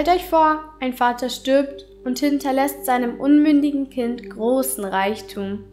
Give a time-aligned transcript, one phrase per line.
[0.00, 5.64] Stellt euch vor, ein Vater stirbt und hinterlässt seinem unmündigen Kind großen Reichtum.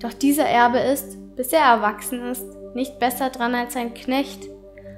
[0.00, 4.48] Doch dieser Erbe ist, bis er erwachsen ist, nicht besser dran als ein Knecht,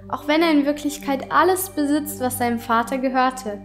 [0.09, 3.61] auch wenn er in Wirklichkeit alles besitzt, was seinem Vater gehörte.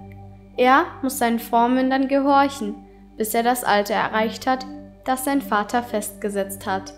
[0.58, 2.76] Er muss seinen Vormündern gehorchen,
[3.16, 4.66] bis er das Alter erreicht hat,
[5.05, 6.94] das sein Vater festgesetzt hat.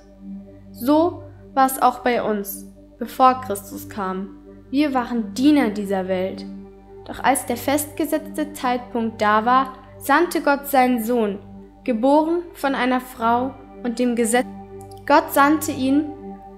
[0.72, 1.22] So
[1.54, 2.66] war es auch bei uns,
[2.98, 4.40] bevor Christus kam.
[4.72, 6.44] Wir waren Diener dieser Welt.
[7.08, 11.40] Doch als der festgesetzte Zeitpunkt da war, sandte Gott seinen Sohn,
[11.86, 14.46] geboren von einer Frau und dem Gesetz.
[15.06, 16.12] Gott sandte ihn,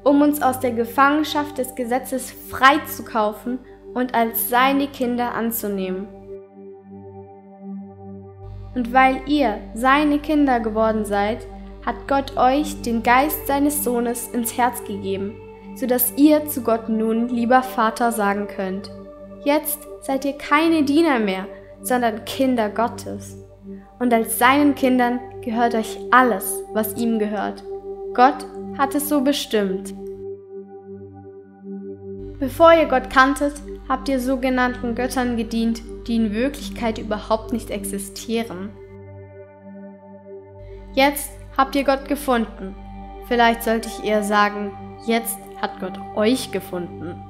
[0.03, 3.59] um uns aus der Gefangenschaft des Gesetzes freizukaufen
[3.93, 6.07] und als seine Kinder anzunehmen.
[8.73, 11.45] Und weil ihr seine Kinder geworden seid,
[11.85, 15.35] hat Gott euch den Geist seines Sohnes ins Herz gegeben,
[15.75, 18.91] so dass ihr zu Gott nun lieber Vater sagen könnt.
[19.43, 21.47] Jetzt seid ihr keine Diener mehr,
[21.81, 23.37] sondern Kinder Gottes.
[23.99, 27.63] Und als seinen Kindern gehört euch alles, was ihm gehört.
[28.13, 28.45] Gott
[28.77, 29.93] hat es so bestimmt.
[32.39, 33.53] Bevor ihr Gott kanntet,
[33.87, 38.69] habt ihr sogenannten Göttern gedient, die in Wirklichkeit überhaupt nicht existieren.
[40.93, 42.75] Jetzt habt ihr Gott gefunden.
[43.27, 44.71] Vielleicht sollte ich eher sagen,
[45.05, 47.21] jetzt hat Gott euch gefunden.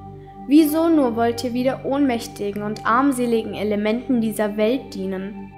[0.46, 5.52] Wieso nur wollt ihr wieder ohnmächtigen und armseligen Elementen dieser Welt dienen?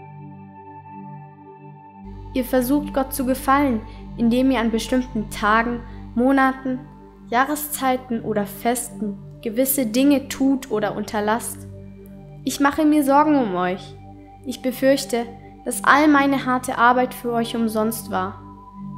[2.34, 3.80] Ihr versucht Gott zu gefallen,
[4.16, 5.80] indem ihr an bestimmten Tagen,
[6.14, 6.80] Monaten,
[7.30, 11.66] Jahreszeiten oder Festen gewisse Dinge tut oder unterlasst.
[12.44, 13.94] Ich mache mir Sorgen um euch.
[14.46, 15.26] Ich befürchte,
[15.64, 18.40] dass all meine harte Arbeit für euch umsonst war.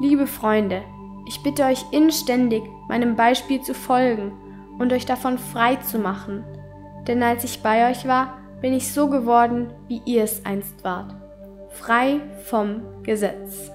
[0.01, 0.83] Liebe Freunde,
[1.27, 4.33] ich bitte euch inständig, meinem Beispiel zu folgen
[4.79, 6.45] und euch davon frei zu machen.
[7.07, 11.15] Denn als ich bei euch war, bin ich so geworden, wie ihr es einst wart.
[11.71, 13.71] Frei vom Gesetz.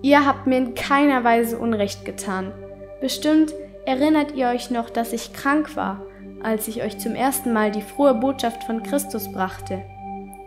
[0.00, 2.52] Ihr habt mir in keiner Weise Unrecht getan.
[3.00, 3.52] Bestimmt
[3.84, 6.02] erinnert ihr euch noch, dass ich krank war,
[6.42, 9.82] als ich euch zum ersten Mal die frohe Botschaft von Christus brachte.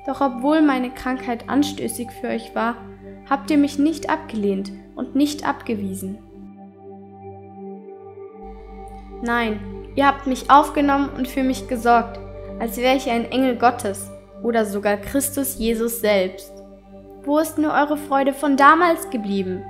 [0.06, 2.76] Doch obwohl meine Krankheit anstößig für euch war,
[3.30, 6.18] habt ihr mich nicht abgelehnt und nicht abgewiesen.
[9.22, 9.60] Nein,
[9.96, 12.20] ihr habt mich aufgenommen und für mich gesorgt,
[12.60, 14.10] als wäre ich ein Engel Gottes
[14.44, 16.52] oder sogar Christus Jesus selbst.
[17.24, 19.64] Wo ist nur eure Freude von damals geblieben?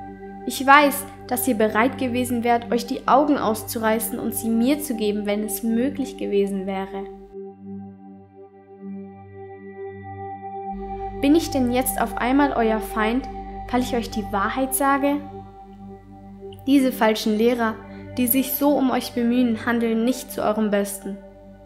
[0.48, 4.96] Ich weiß, dass ihr bereit gewesen wärt, euch die Augen auszureißen und sie mir zu
[4.96, 7.06] geben, wenn es möglich gewesen wäre.
[11.22, 13.28] Bin ich denn jetzt auf einmal euer Feind,
[13.70, 15.18] weil ich euch die Wahrheit sage?
[16.66, 17.76] Diese falschen Lehrer
[18.18, 21.18] die sich so um euch bemühen, handeln nicht zu eurem Besten.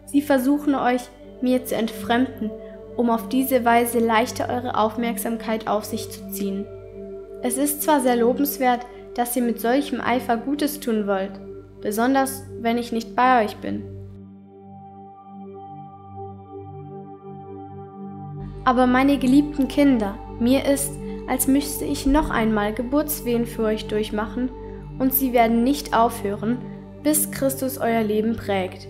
[0.06, 1.02] Sie versuchen euch,
[1.40, 2.50] mir zu entfremden,
[2.96, 6.66] um auf diese Weise leichter eure Aufmerksamkeit auf sich zu ziehen.
[7.42, 11.32] Es ist zwar sehr lobenswert, dass ihr mit solchem Eifer Gutes tun wollt,
[11.80, 13.84] besonders wenn ich nicht bei euch bin.
[18.64, 20.90] Aber meine geliebten Kinder, mir ist,
[21.28, 24.50] als müsste ich noch einmal Geburtswehen für euch durchmachen,
[24.98, 26.58] und sie werden nicht aufhören,
[27.02, 28.88] bis Christus euer Leben prägt.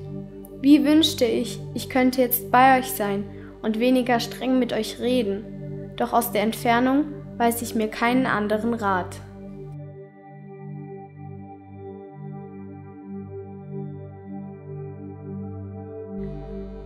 [0.60, 3.24] Wie wünschte ich, ich könnte jetzt bei euch sein
[3.62, 7.04] und weniger streng mit euch reden, doch aus der Entfernung
[7.36, 9.16] weiß ich mir keinen anderen Rat.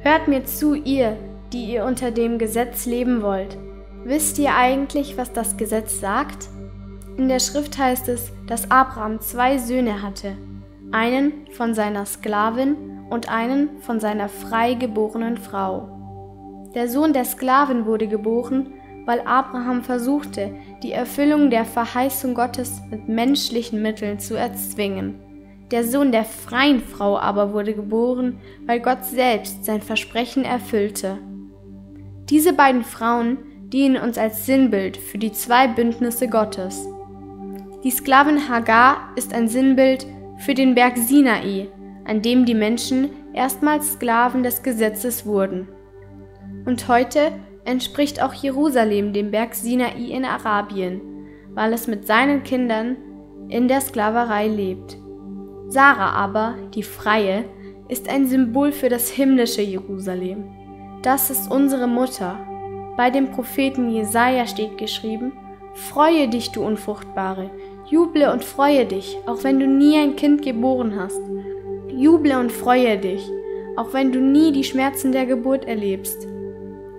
[0.01, 1.17] Hört mir zu, ihr,
[1.53, 3.57] die ihr unter dem Gesetz leben wollt.
[4.05, 6.49] Wisst ihr eigentlich, was das Gesetz sagt?
[7.21, 10.39] In der Schrift heißt es, dass Abraham zwei Söhne hatte,
[10.91, 12.77] einen von seiner Sklavin
[13.11, 16.71] und einen von seiner frei geborenen Frau.
[16.75, 18.73] Der Sohn der Sklavin wurde geboren,
[19.05, 25.17] weil Abraham versuchte, die Erfüllung der Verheißung Gottes mit menschlichen Mitteln zu erzwingen.
[25.71, 31.19] Der Sohn der freien Frau aber wurde geboren, weil Gott selbst sein Versprechen erfüllte.
[32.31, 33.37] Diese beiden Frauen
[33.69, 36.89] dienen uns als Sinnbild für die zwei Bündnisse Gottes.
[37.83, 40.07] Die Sklavin Hagar ist ein Sinnbild
[40.37, 41.69] für den Berg Sinai,
[42.05, 45.67] an dem die Menschen erstmals Sklaven des Gesetzes wurden.
[46.67, 47.33] Und heute
[47.65, 51.01] entspricht auch Jerusalem dem Berg Sinai in Arabien,
[51.55, 52.99] weil es mit seinen Kindern
[53.49, 54.99] in der Sklaverei lebt.
[55.69, 57.47] Sarah aber, die Freie,
[57.89, 60.45] ist ein Symbol für das himmlische Jerusalem.
[61.01, 62.39] Das ist unsere Mutter.
[62.99, 65.33] Bei dem Propheten Jesaja steht geschrieben:
[65.75, 67.51] Freue dich, du Unfruchtbare,
[67.91, 71.21] Juble und freue dich, auch wenn du nie ein Kind geboren hast.
[71.89, 73.29] Juble und freue dich,
[73.77, 76.25] auch wenn du nie die Schmerzen der Geburt erlebst.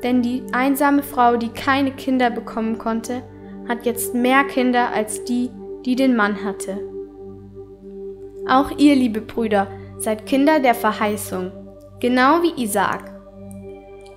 [0.04, 3.24] Denn die einsame Frau, die keine Kinder bekommen konnte,
[3.70, 5.50] hat jetzt mehr Kinder als die,
[5.86, 6.78] die den Mann hatte.
[8.50, 9.68] Auch ihr, liebe Brüder,
[9.98, 11.54] seid Kinder der Verheißung,
[12.02, 13.18] genau wie Isaak.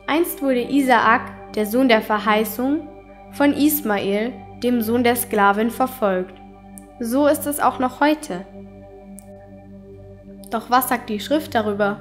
[0.09, 2.88] Einst wurde Isaak, der Sohn der Verheißung,
[3.31, 4.32] von Ismael,
[4.65, 6.35] dem Sohn der Sklavin, verfolgt.
[7.00, 8.46] So ist es auch noch heute.
[10.50, 12.00] Doch was sagt die Schrift darüber?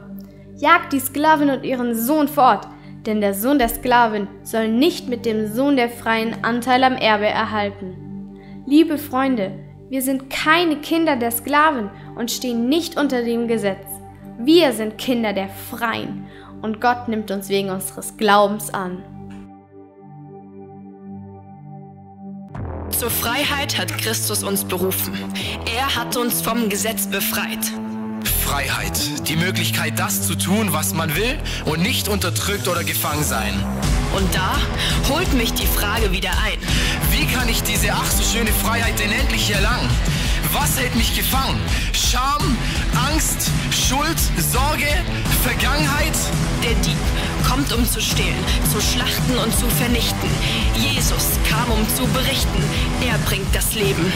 [0.55, 2.67] Jagt die Sklavin und ihren Sohn fort,
[3.07, 7.25] denn der Sohn der Sklavin soll nicht mit dem Sohn der Freien Anteil am Erbe
[7.25, 8.37] erhalten.
[8.67, 9.51] Liebe Freunde,
[9.89, 13.87] wir sind keine Kinder der Sklaven und stehen nicht unter dem Gesetz.
[14.37, 16.27] Wir sind Kinder der Freien
[16.61, 19.03] und Gott nimmt uns wegen unseres Glaubens an.
[23.03, 25.13] Zur Freiheit hat Christus uns berufen.
[25.77, 27.59] Er hat uns vom Gesetz befreit.
[28.45, 28.97] Freiheit.
[29.27, 33.61] Die Möglichkeit, das zu tun, was man will und nicht unterdrückt oder gefangen sein.
[34.15, 34.55] Und da
[35.09, 36.57] holt mich die Frage wieder ein.
[37.11, 39.89] Wie kann ich diese ach so schöne Freiheit denn endlich erlangen?
[40.53, 41.59] Was hält mich gefangen?
[41.91, 42.55] Scham,
[43.11, 44.88] Angst, Schuld, Sorge,
[45.44, 46.15] Vergangenheit?
[46.63, 46.97] Der Dieb
[47.47, 50.29] kommt, um zu stehlen, zu schlachten und zu vernichten.
[50.75, 52.63] Jesus kam, um zu berichten.
[53.07, 54.11] Er bringt das Leben.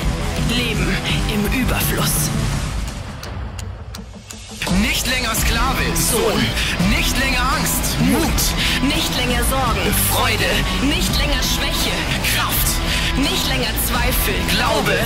[0.56, 0.88] Leben
[1.34, 2.30] im Überfluss.
[4.82, 6.40] Nicht länger Sklave, Sohn.
[6.90, 8.42] Nicht länger Angst, Mut.
[8.94, 10.52] Nicht länger Sorgen, Freude.
[10.84, 11.96] nicht länger Schwäche,
[12.36, 12.68] Kraft.
[13.18, 14.98] nicht länger Zweifel, Glaube.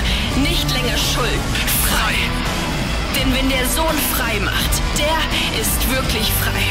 [0.41, 1.41] nicht länger Schuld.
[1.88, 2.15] Frei.
[3.15, 5.19] Denn wenn der Sohn frei macht, der
[5.62, 6.65] ist wirklich frei.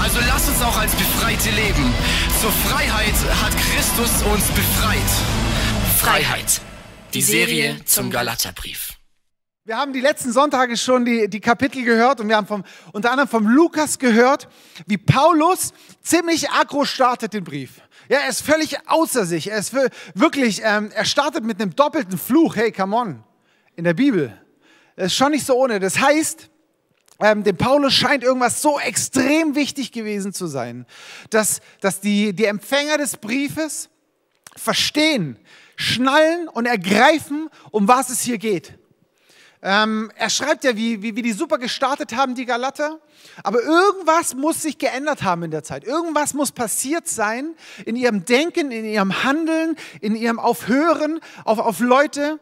[0.00, 1.92] Also lass uns auch als Befreite leben.
[2.40, 4.98] Zur Freiheit hat Christus uns befreit.
[5.98, 6.60] Freiheit.
[7.14, 8.92] Die Serie zum Galaterbrief.
[9.64, 12.62] Wir haben die letzten Sonntage schon die, die Kapitel gehört und wir haben vom,
[12.92, 14.48] unter anderem vom Lukas gehört,
[14.86, 15.72] wie Paulus
[16.02, 17.80] ziemlich aggro startet den Brief.
[18.08, 19.50] Ja, er ist völlig außer sich.
[19.50, 19.74] Er ist
[20.14, 22.54] wirklich, ähm, er startet mit einem doppelten Fluch.
[22.54, 23.24] Hey, come on.
[23.74, 24.32] In der Bibel.
[24.94, 25.80] Das ist schon nicht so ohne.
[25.80, 26.48] Das heißt,
[27.20, 30.86] ähm, dem Paulus scheint irgendwas so extrem wichtig gewesen zu sein,
[31.30, 33.88] dass, dass die, die Empfänger des Briefes
[34.56, 35.38] verstehen,
[35.76, 38.74] schnallen und ergreifen, um was es hier geht.
[39.62, 43.00] Ähm, er schreibt ja, wie, wie, wie die super gestartet haben, die Galater.
[43.42, 45.84] Aber irgendwas muss sich geändert haben in der Zeit.
[45.84, 47.54] Irgendwas muss passiert sein
[47.84, 52.38] in ihrem Denken, in ihrem Handeln, in ihrem Aufhören auf, auf Leute,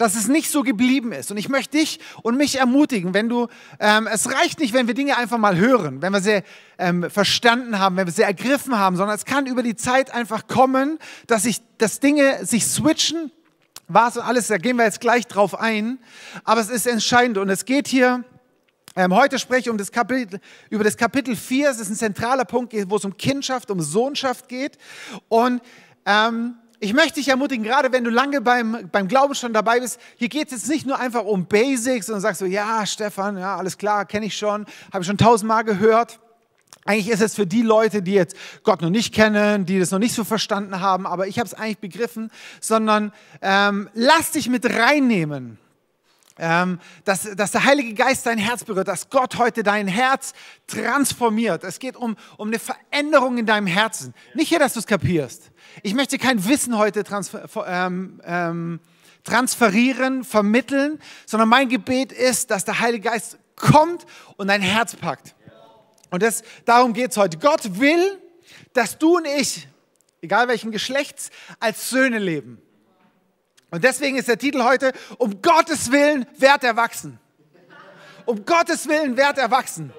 [0.00, 1.30] dass es nicht so geblieben ist.
[1.30, 3.48] Und ich möchte dich und mich ermutigen, wenn du,
[3.78, 6.42] ähm, es reicht nicht, wenn wir Dinge einfach mal hören, wenn wir sie
[6.78, 10.46] ähm, verstanden haben, wenn wir sie ergriffen haben, sondern es kann über die Zeit einfach
[10.46, 13.30] kommen, dass, sich, dass Dinge sich switchen
[13.88, 15.98] was und alles, da gehen wir jetzt gleich drauf ein.
[16.44, 18.24] Aber es ist entscheidend und es geht hier,
[18.96, 21.68] ähm, heute spreche ich um das Kapitel, über das Kapitel 4.
[21.68, 24.78] Es ist ein zentraler Punkt, wo es um Kindschaft, um Sohnschaft geht.
[25.28, 25.60] Und
[26.06, 30.00] ähm, ich möchte dich ermutigen, gerade wenn du lange beim, beim Glauben schon dabei bist,
[30.16, 33.56] hier geht es jetzt nicht nur einfach um Basics und sagst so, ja, Stefan, ja,
[33.56, 36.18] alles klar, kenne ich schon, habe ich schon tausendmal gehört.
[36.86, 39.98] Eigentlich ist es für die Leute, die jetzt Gott noch nicht kennen, die das noch
[39.98, 44.64] nicht so verstanden haben, aber ich habe es eigentlich begriffen, sondern ähm, lass dich mit
[44.64, 45.58] reinnehmen.
[46.42, 50.32] Ähm, dass, dass der Heilige Geist dein Herz berührt, dass Gott heute dein Herz
[50.66, 51.64] transformiert.
[51.64, 54.14] Es geht um, um eine Veränderung in deinem Herzen.
[54.32, 55.50] Nicht hier, dass du es kapierst.
[55.82, 58.80] Ich möchte kein Wissen heute transfer, ähm, ähm,
[59.22, 64.06] transferieren, vermitteln, sondern mein Gebet ist, dass der Heilige Geist kommt
[64.38, 65.34] und dein Herz packt.
[66.10, 67.36] Und das, darum geht es heute.
[67.36, 68.18] Gott will,
[68.72, 69.68] dass du und ich,
[70.22, 72.62] egal welchen Geschlechts, als Söhne leben.
[73.70, 77.18] Und deswegen ist der Titel heute, um Gottes Willen werd erwachsen.
[78.26, 79.92] Um Gottes Willen werd erwachsen.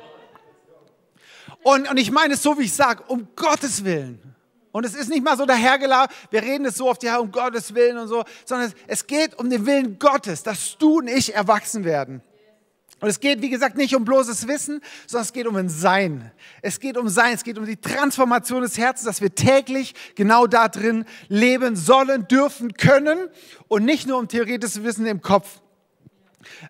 [1.64, 4.20] Und, und ich meine es so, wie ich sage, um Gottes Willen.
[4.72, 7.74] Und es ist nicht mal so dahergelaufen, wir reden es so oft, ja, um Gottes
[7.76, 11.84] Willen und so, sondern es geht um den Willen Gottes, dass du und ich erwachsen
[11.84, 12.22] werden.
[13.02, 16.32] Und es geht, wie gesagt, nicht um bloßes Wissen, sondern es geht um ein Sein.
[16.62, 20.46] Es geht um Sein, es geht um die Transformation des Herzens, dass wir täglich genau
[20.46, 23.18] da drin leben sollen, dürfen, können
[23.68, 25.62] und nicht nur um theoretisches Wissen im Kopf.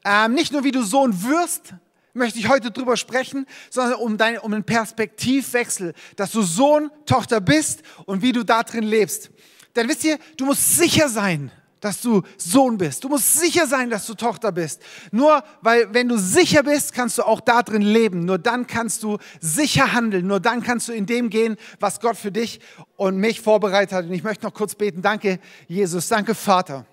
[0.06, 1.74] Ähm, nicht nur, wie du Sohn wirst,
[2.14, 7.42] möchte ich heute drüber sprechen, sondern um, dein, um einen Perspektivwechsel, dass du Sohn, Tochter
[7.42, 9.32] bist und wie du da drin lebst.
[9.76, 13.04] Denn wisst ihr, du musst sicher sein, dass du Sohn bist.
[13.04, 14.82] Du musst sicher sein, dass du Tochter bist.
[15.12, 18.24] Nur weil, wenn du sicher bist, kannst du auch da drin leben.
[18.24, 20.28] Nur dann kannst du sicher handeln.
[20.28, 22.62] Nur dann kannst du in dem gehen, was Gott für dich
[22.96, 24.06] und mich vorbereitet hat.
[24.06, 25.02] Und ich möchte noch kurz beten.
[25.02, 26.08] Danke, Jesus.
[26.08, 26.86] Danke, Vater.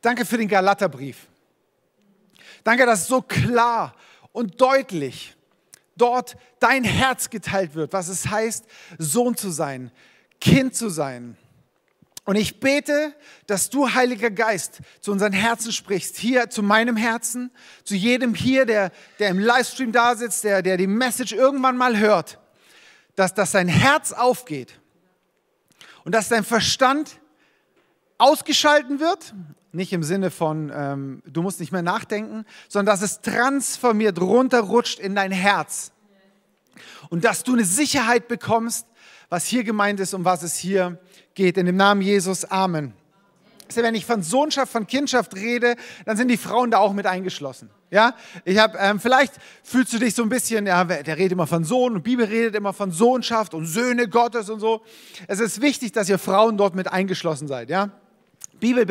[0.00, 1.26] Danke für den Galaterbrief.
[2.64, 3.94] Danke, dass so klar
[4.32, 5.36] und deutlich
[5.96, 8.64] dort dein Herz geteilt wird, was es heißt,
[8.98, 9.90] Sohn zu sein,
[10.40, 11.36] Kind zu sein.
[12.24, 13.14] Und ich bete,
[13.46, 17.50] dass du, Heiliger Geist, zu unseren Herzen sprichst, hier zu meinem Herzen,
[17.82, 21.98] zu jedem hier, der, der im Livestream da sitzt, der, der die Message irgendwann mal
[21.98, 22.38] hört,
[23.16, 24.78] dass, dass sein Herz aufgeht
[26.04, 27.18] und dass dein Verstand
[28.18, 29.34] ausgeschalten wird,
[29.72, 35.00] nicht im Sinne von, ähm, du musst nicht mehr nachdenken, sondern dass es transformiert runterrutscht
[35.00, 35.92] in dein Herz.
[37.10, 38.86] Und dass du eine Sicherheit bekommst,
[39.28, 40.98] was hier gemeint ist, um was es hier
[41.34, 41.56] geht.
[41.56, 42.94] In dem Namen Jesus, Amen.
[43.74, 47.70] Wenn ich von Sohnschaft, von Kindschaft rede, dann sind die Frauen da auch mit eingeschlossen.
[47.90, 51.46] Ja, ich habe ähm, vielleicht fühlst du dich so ein bisschen, ja, der redet immer
[51.46, 54.82] von Sohn und Bibel redet immer von Sohnschaft und Söhne Gottes und so.
[55.26, 57.70] Es ist wichtig, dass ihr Frauen dort mit eingeschlossen seid.
[57.70, 57.90] Ja,
[58.62, 58.86] Bibel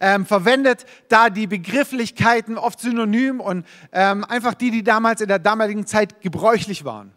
[0.00, 5.38] ähm, verwendet da die Begrifflichkeiten oft synonym und ähm, einfach die, die damals in der
[5.38, 7.12] damaligen Zeit gebräuchlich waren.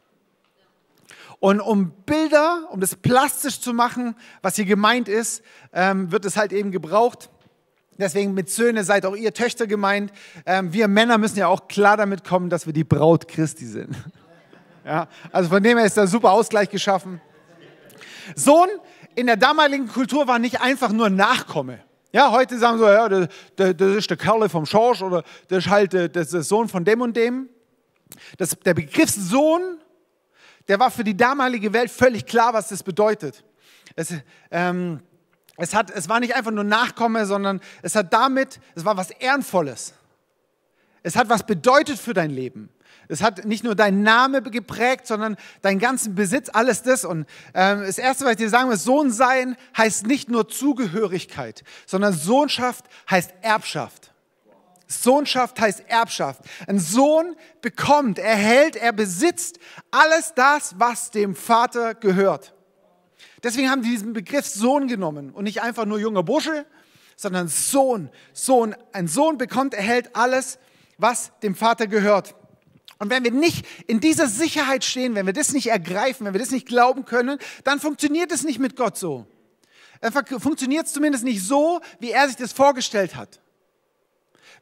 [1.43, 6.37] Und um Bilder, um das plastisch zu machen, was hier gemeint ist, ähm, wird es
[6.37, 7.29] halt eben gebraucht.
[7.97, 10.13] Deswegen mit Söhne seid auch ihr Töchter gemeint.
[10.45, 13.93] Ähm, wir Männer müssen ja auch klar damit kommen, dass wir die Braut Christi sind.
[14.85, 17.21] Ja, also von dem her ist da super Ausgleich geschaffen.
[18.35, 18.67] Sohn
[19.15, 21.79] in der damaligen Kultur war nicht einfach nur Nachkomme.
[22.13, 25.69] Ja, heute sagen so, ja, das, das ist der Kerl vom Schorsch oder das ist
[25.69, 27.47] halt das ist der Sohn von dem und dem.
[28.37, 29.79] Das, der Begriff Sohn,
[30.67, 33.43] der war für die damalige Welt völlig klar, was das bedeutet.
[33.95, 34.13] Es,
[34.51, 35.01] ähm,
[35.57, 39.11] es, hat, es war nicht einfach nur Nachkomme, sondern es hat damit, es war was
[39.11, 39.93] Ehrenvolles.
[41.03, 42.69] Es hat was bedeutet für dein Leben.
[43.09, 47.03] Es hat nicht nur deinen Name geprägt, sondern deinen ganzen Besitz, alles das.
[47.03, 51.63] Und ähm, das Erste, was ich dir sagen will, Sohn sein heißt nicht nur Zugehörigkeit,
[51.85, 54.12] sondern Sohnschaft heißt Erbschaft.
[55.01, 56.41] Sohnschaft heißt Erbschaft.
[56.67, 59.59] Ein Sohn bekommt, erhält, er besitzt
[59.91, 62.53] alles das, was dem Vater gehört.
[63.41, 66.65] Deswegen haben die diesen Begriff Sohn genommen und nicht einfach nur junger Bursche,
[67.15, 68.09] sondern Sohn.
[68.33, 68.75] Sohn.
[68.91, 70.59] Ein Sohn bekommt, erhält alles,
[70.97, 72.35] was dem Vater gehört.
[72.99, 76.39] Und wenn wir nicht in dieser Sicherheit stehen, wenn wir das nicht ergreifen, wenn wir
[76.39, 79.27] das nicht glauben können, dann funktioniert es nicht mit Gott so.
[79.99, 83.41] Dann funktioniert es zumindest nicht so, wie er sich das vorgestellt hat.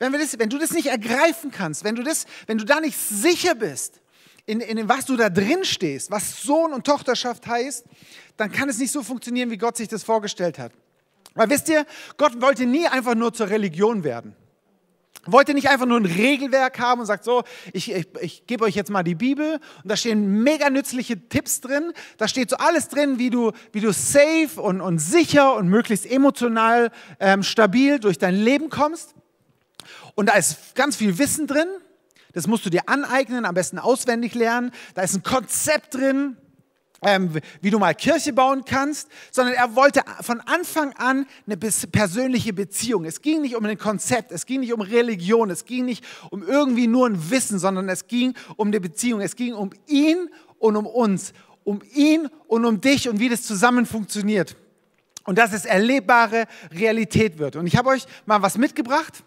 [0.02, 2.80] Wenn, wir das, wenn du das nicht ergreifen kannst, wenn du, das, wenn du da
[2.80, 4.02] nicht sicher bist,
[4.48, 7.86] in, in was du da drin stehst, was Sohn und Tochterschaft heißt,
[8.36, 10.72] dann kann es nicht so funktionieren, wie Gott sich das vorgestellt hat.
[11.36, 11.86] Weil wisst ihr,
[12.18, 14.36] Gott wollte nie einfach nur zur Religion werden
[15.28, 17.44] wollte nicht einfach nur ein Regelwerk haben und sagt so,
[17.74, 21.62] ich, ich, ich gebe euch jetzt mal die Bibel und da stehen mega nützliche Tipps
[21.62, 21.94] drin.
[22.18, 26.10] Da steht so alles drin, wie du, wie du safe und, und sicher und möglichst
[26.10, 26.90] emotional
[27.20, 29.14] ähm, stabil durch dein Leben kommst.
[30.16, 31.68] Und da ist ganz viel Wissen drin.
[32.34, 34.72] Das musst du dir aneignen, am besten auswendig lernen.
[34.96, 36.38] Da ist ein Konzept drin
[37.04, 42.54] ähm, wie du mal Kirche bauen kannst, sondern er wollte von Anfang an eine persönliche
[42.54, 43.06] Beziehung.
[43.06, 46.44] Es ging nicht um ein Konzept, es ging nicht um Religion, es ging nicht um
[46.44, 49.22] irgendwie nur ein Wissen, sondern es ging um eine Beziehung.
[49.22, 53.44] Es ging um ihn und um uns, um ihn und um dich und wie das
[53.44, 54.56] zusammen funktioniert.
[55.24, 57.56] Und dass es erlebbare Realität wird.
[57.56, 59.24] Und ich habe euch mal was mitgebracht,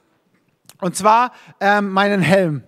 [0.85, 2.63] und zwar ähm, meinen Helm.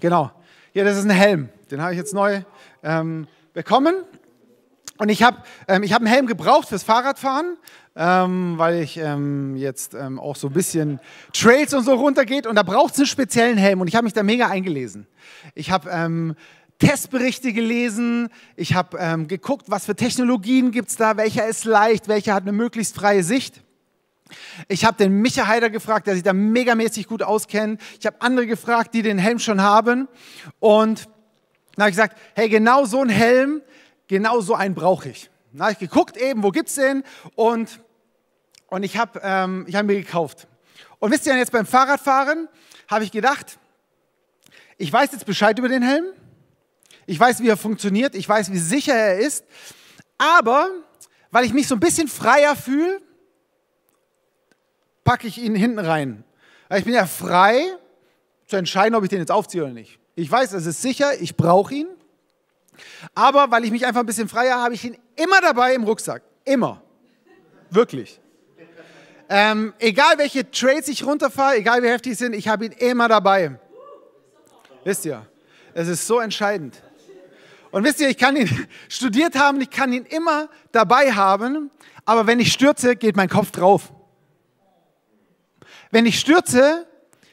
[0.00, 0.32] Genau,
[0.72, 2.40] hier, das ist ein Helm, den habe ich jetzt neu.
[2.82, 3.96] Ähm, bekommen.
[4.96, 7.58] Und ich habe ähm, hab einen Helm gebraucht fürs Fahrradfahren,
[7.96, 10.98] ähm, weil ich ähm, jetzt ähm, auch so ein bisschen
[11.34, 12.46] Trails und so runtergeht.
[12.46, 13.82] Und da braucht es einen speziellen Helm.
[13.82, 15.06] Und ich habe mich da mega eingelesen.
[15.54, 16.34] Ich habe ähm,
[16.78, 18.30] Testberichte gelesen.
[18.56, 22.44] Ich habe ähm, geguckt, was für Technologien gibt es da, welcher ist leicht, welcher hat
[22.44, 23.65] eine möglichst freie Sicht.
[24.68, 27.80] Ich habe den Micha Heider gefragt, der sich da megamäßig gut auskennt.
[28.00, 30.08] Ich habe andere gefragt, die den Helm schon haben.
[30.58, 31.08] Und
[31.74, 33.62] dann habe ich gesagt, hey, genau so ein Helm,
[34.08, 35.30] genau so einen brauche ich.
[35.52, 37.02] Dann habe ich geguckt eben, wo gibt es den?
[37.34, 37.80] Und,
[38.68, 40.48] und ich habe ähm, hab mir gekauft.
[40.98, 42.48] Und wisst ihr, jetzt beim Fahrradfahren
[42.88, 43.58] habe ich gedacht,
[44.78, 46.06] ich weiß jetzt Bescheid über den Helm.
[47.06, 48.14] Ich weiß, wie er funktioniert.
[48.14, 49.44] Ich weiß, wie sicher er ist.
[50.18, 50.68] Aber
[51.30, 53.00] weil ich mich so ein bisschen freier fühle,
[55.06, 56.24] packe ich ihn hinten rein.
[56.76, 57.64] Ich bin ja frei
[58.46, 59.98] zu entscheiden, ob ich den jetzt aufziehe oder nicht.
[60.16, 61.86] Ich weiß, es ist sicher, ich brauche ihn.
[63.14, 66.22] Aber weil ich mich einfach ein bisschen freier habe, ich ihn immer dabei im Rucksack.
[66.44, 66.82] Immer.
[67.70, 68.20] Wirklich.
[69.28, 73.08] Ähm, egal welche Trades ich runterfahre, egal wie heftig sie sind, ich habe ihn immer
[73.08, 73.58] dabei.
[74.84, 75.26] Wisst ihr,
[75.72, 76.82] es ist so entscheidend.
[77.70, 78.48] Und wisst ihr, ich kann ihn
[78.88, 81.70] studiert haben, ich kann ihn immer dabei haben,
[82.04, 83.92] aber wenn ich stürze, geht mein Kopf drauf.
[85.90, 86.86] Wenn ich stürze,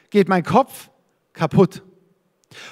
[0.10, 0.90] geht mein Kopf
[1.34, 1.82] kaputt.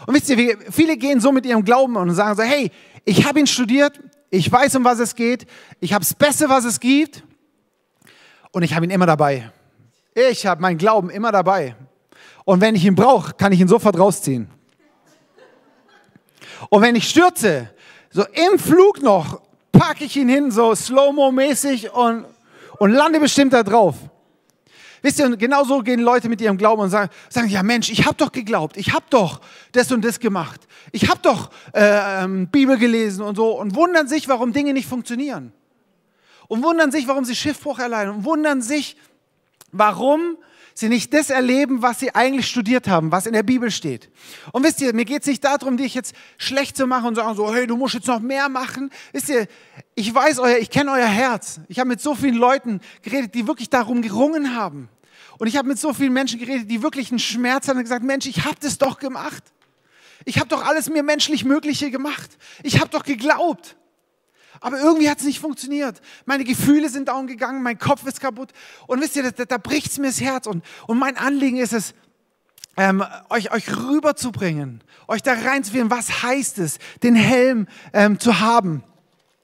[0.06, 2.72] Und wisst ihr, viele gehen so mit ihrem Glauben und sagen so, hey,
[3.04, 5.46] ich habe ihn studiert, ich weiß, um was es geht,
[5.80, 7.24] ich habe das Beste, was es gibt
[8.52, 9.52] und ich habe ihn immer dabei.
[10.14, 11.76] Ich habe meinen Glauben immer dabei.
[12.46, 14.50] Und wenn ich ihn brauche, kann ich ihn sofort rausziehen.
[16.70, 17.74] Und wenn ich stürze,
[18.12, 22.26] so im Flug noch, packe ich ihn hin, so Slow-Mo-mäßig und,
[22.78, 23.96] und lande bestimmt da drauf.
[25.02, 27.90] Wisst ihr, und genau so gehen Leute mit ihrem Glauben und sagen, sagen ja Mensch,
[27.90, 29.42] ich habe doch geglaubt, ich habe doch
[29.72, 34.08] das und das gemacht, ich habe doch äh, ähm, Bibel gelesen und so und wundern
[34.08, 35.54] sich, warum Dinge nicht funktionieren.
[36.48, 38.98] Und wundern sich, warum sie Schiffbruch erleiden und wundern sich,
[39.72, 40.38] warum
[40.74, 44.10] sie nicht das erleben, was sie eigentlich studiert haben, was in der Bibel steht.
[44.52, 47.36] Und wisst ihr, mir geht es nicht darum, dich jetzt schlecht zu machen und sagen
[47.36, 48.90] so, hey, du musst jetzt noch mehr machen.
[49.12, 49.48] Wisst ihr,
[49.96, 51.60] ich weiß euer, ich kenne euer Herz.
[51.68, 54.90] Ich habe mit so vielen Leuten geredet, die wirklich darum gerungen haben.
[55.38, 58.04] Und ich habe mit so vielen Menschen geredet, die wirklich einen Schmerz haben und gesagt,
[58.04, 59.44] Mensch, ich habe das doch gemacht.
[60.26, 62.30] Ich habe doch alles mir menschlich Mögliche gemacht.
[62.64, 63.76] Ich habe doch geglaubt.
[64.62, 66.02] Aber irgendwie hat es nicht funktioniert.
[66.26, 68.52] Meine Gefühle sind down gegangen, mein Kopf ist kaputt.
[68.88, 70.46] Und wisst ihr, da, da bricht es mir das Herz.
[70.46, 71.96] Und, und mein Anliegen ist es,
[72.78, 78.84] ähm, euch, euch rüberzubringen, euch da reinzuführen, was heißt es, den Helm ähm, zu haben.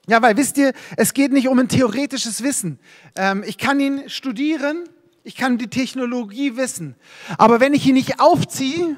[0.06, 2.78] Ja, weil wisst ihr, es geht nicht um ein theoretisches Wissen.
[3.16, 4.88] Ähm, ich kann ihn studieren,
[5.24, 6.94] ich kann die Technologie wissen.
[7.36, 8.96] Aber wenn ich ihn nicht aufziehe,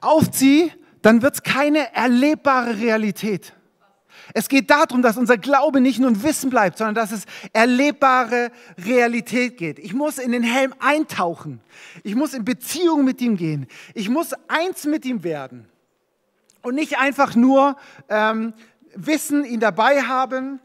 [0.00, 0.72] aufziehe,
[1.06, 3.52] dann wird es keine erlebbare Realität.
[4.34, 8.50] Es geht darum, dass unser Glaube nicht nur ein Wissen bleibt, sondern dass es erlebbare
[8.76, 9.78] Realität geht.
[9.78, 11.60] Ich muss in den Helm eintauchen.
[12.02, 13.68] Ich muss in Beziehung mit ihm gehen.
[13.94, 15.68] Ich muss eins mit ihm werden.
[16.62, 17.76] Und nicht einfach nur
[18.08, 18.52] ähm,
[18.96, 20.58] wissen, ihn dabei haben.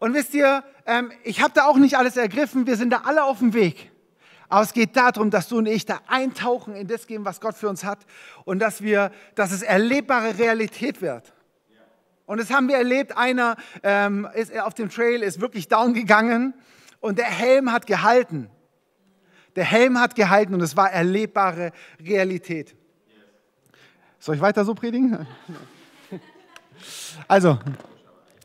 [0.00, 2.66] Und wisst ihr, ähm, ich habe da auch nicht alles ergriffen.
[2.66, 3.90] Wir sind da alle auf dem Weg.
[4.54, 7.56] Aber es geht darum, dass du und ich da eintauchen in das geben, was Gott
[7.56, 8.06] für uns hat
[8.44, 11.32] und dass wir, dass es erlebbare Realität wird.
[12.24, 13.16] Und das haben wir erlebt.
[13.16, 16.54] Einer ähm, ist auf dem Trail, ist wirklich down gegangen
[17.00, 18.48] und der Helm hat gehalten.
[19.56, 22.76] Der Helm hat gehalten und es war erlebbare Realität.
[24.20, 25.26] Soll ich weiter so predigen?
[27.26, 27.58] Also,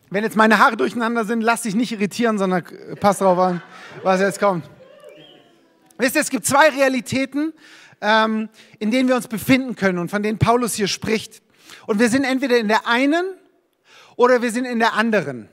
[0.09, 2.63] wenn jetzt meine Haare durcheinander sind, lass dich nicht irritieren, sondern
[2.99, 3.61] pass drauf an,
[4.01, 4.69] was jetzt kommt.
[5.99, 7.53] Wisst ihr, es gibt zwei Realitäten,
[7.99, 8.47] ähm,
[8.79, 11.41] in denen wir uns befinden können und von denen Paulus hier spricht.
[11.87, 13.25] Und wir sind entweder in der einen
[14.15, 15.49] oder wir sind in der anderen.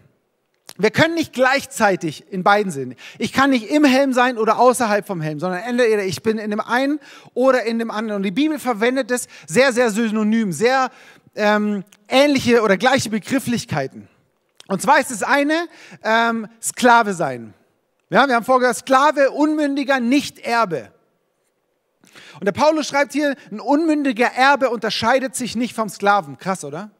[0.78, 2.94] Wir können nicht gleichzeitig in beiden sein.
[3.18, 6.50] Ich kann nicht im Helm sein oder außerhalb vom Helm, sondern entweder ich bin in
[6.50, 7.00] dem einen
[7.35, 8.18] oder in dem anderen.
[8.18, 10.90] Und die Bibel verwendet es sehr, sehr synonym, sehr
[11.35, 14.06] ähm, ähnliche oder gleiche Begrifflichkeiten.
[14.68, 15.66] Und zwar ist das eine
[16.04, 17.52] ähm, Sklave sein.
[18.08, 20.92] Ja, wir haben vorher Sklave, Unmündiger, nicht Erbe.
[22.38, 26.38] Und der Paulus schreibt hier, ein unmündiger Erbe unterscheidet sich nicht vom Sklaven.
[26.38, 26.90] Krass, oder?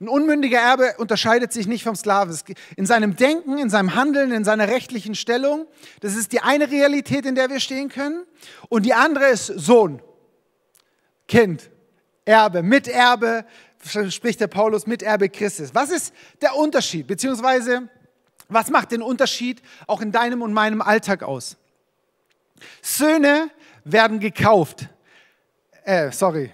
[0.00, 2.38] Ein unmündiger Erbe unterscheidet sich nicht vom Sklaven.
[2.76, 5.66] In seinem Denken, in seinem Handeln, in seiner rechtlichen Stellung.
[6.00, 8.24] Das ist die eine Realität, in der wir stehen können.
[8.68, 10.02] Und die andere ist Sohn,
[11.26, 11.70] Kind,
[12.24, 13.46] Erbe, Miterbe,
[14.10, 15.74] spricht der Paulus, Miterbe Christus.
[15.74, 17.06] Was ist der Unterschied?
[17.06, 17.88] Beziehungsweise,
[18.48, 21.56] was macht den Unterschied auch in deinem und meinem Alltag aus?
[22.82, 23.50] Söhne
[23.84, 24.88] werden gekauft.
[25.84, 26.52] Äh, sorry.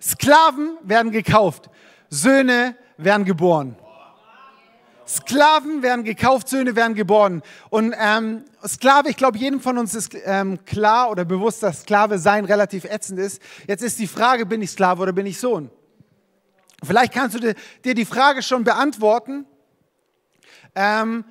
[0.00, 1.70] Sklaven werden gekauft.
[2.08, 3.76] Söhne werden geboren.
[5.06, 7.42] Sklaven werden gekauft, Söhne werden geboren.
[7.70, 12.18] Und ähm, Sklave, ich glaube, jedem von uns ist ähm, klar oder bewusst, dass Sklave
[12.18, 13.40] sein relativ ätzend ist.
[13.68, 15.70] Jetzt ist die Frage, bin ich Sklave oder bin ich Sohn?
[16.82, 19.46] Vielleicht kannst du dir, dir die Frage schon beantworten.
[20.76, 21.24] Ähm,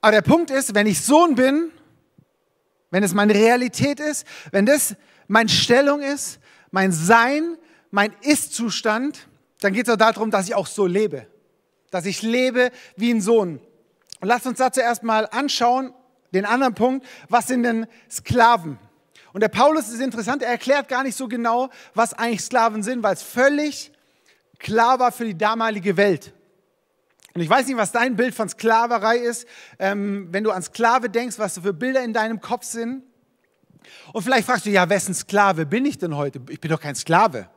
[0.00, 1.70] aber der Punkt ist, wenn ich Sohn bin,
[2.90, 4.96] wenn es meine Realität ist, wenn das
[5.28, 6.38] meine Stellung ist,
[6.70, 7.56] mein Sein,
[7.90, 9.28] mein Ist-Zustand,
[9.60, 11.26] dann geht es auch darum, dass ich auch so lebe.
[11.90, 13.60] Dass ich lebe wie ein Sohn.
[14.20, 15.92] Und lasst uns dazu erstmal anschauen,
[16.32, 18.78] den anderen Punkt, was sind denn Sklaven?
[19.32, 23.02] Und der Paulus ist interessant, er erklärt gar nicht so genau, was eigentlich Sklaven sind,
[23.02, 23.92] weil es völlig
[24.58, 26.32] klar war für die damalige Welt.
[27.36, 29.46] Und ich weiß nicht, was dein Bild von Sklaverei ist,
[29.78, 33.02] ähm, wenn du an Sklave denkst, was für Bilder in deinem Kopf sind.
[34.14, 36.40] Und vielleicht fragst du, ja, wessen Sklave bin ich denn heute?
[36.48, 37.50] Ich bin doch kein Sklave.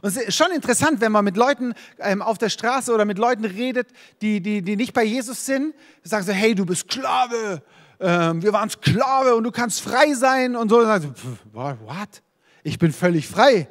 [0.00, 3.16] Und es ist schon interessant, wenn man mit Leuten ähm, auf der Straße oder mit
[3.16, 3.90] Leuten redet,
[4.22, 7.62] die, die, die nicht bei Jesus sind, sagen so, hey, du bist Sklave,
[8.00, 10.80] ähm, wir waren Sklave und du kannst frei sein und so.
[10.80, 11.12] Und sagst du,
[11.52, 12.22] what?
[12.64, 13.68] Ich bin völlig frei.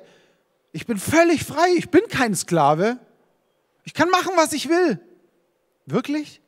[0.72, 3.00] Ich bin völlig frei, ich bin kein Sklave.
[3.84, 5.02] Ich kann machen, was ich will.
[5.92, 6.42] Wirklich?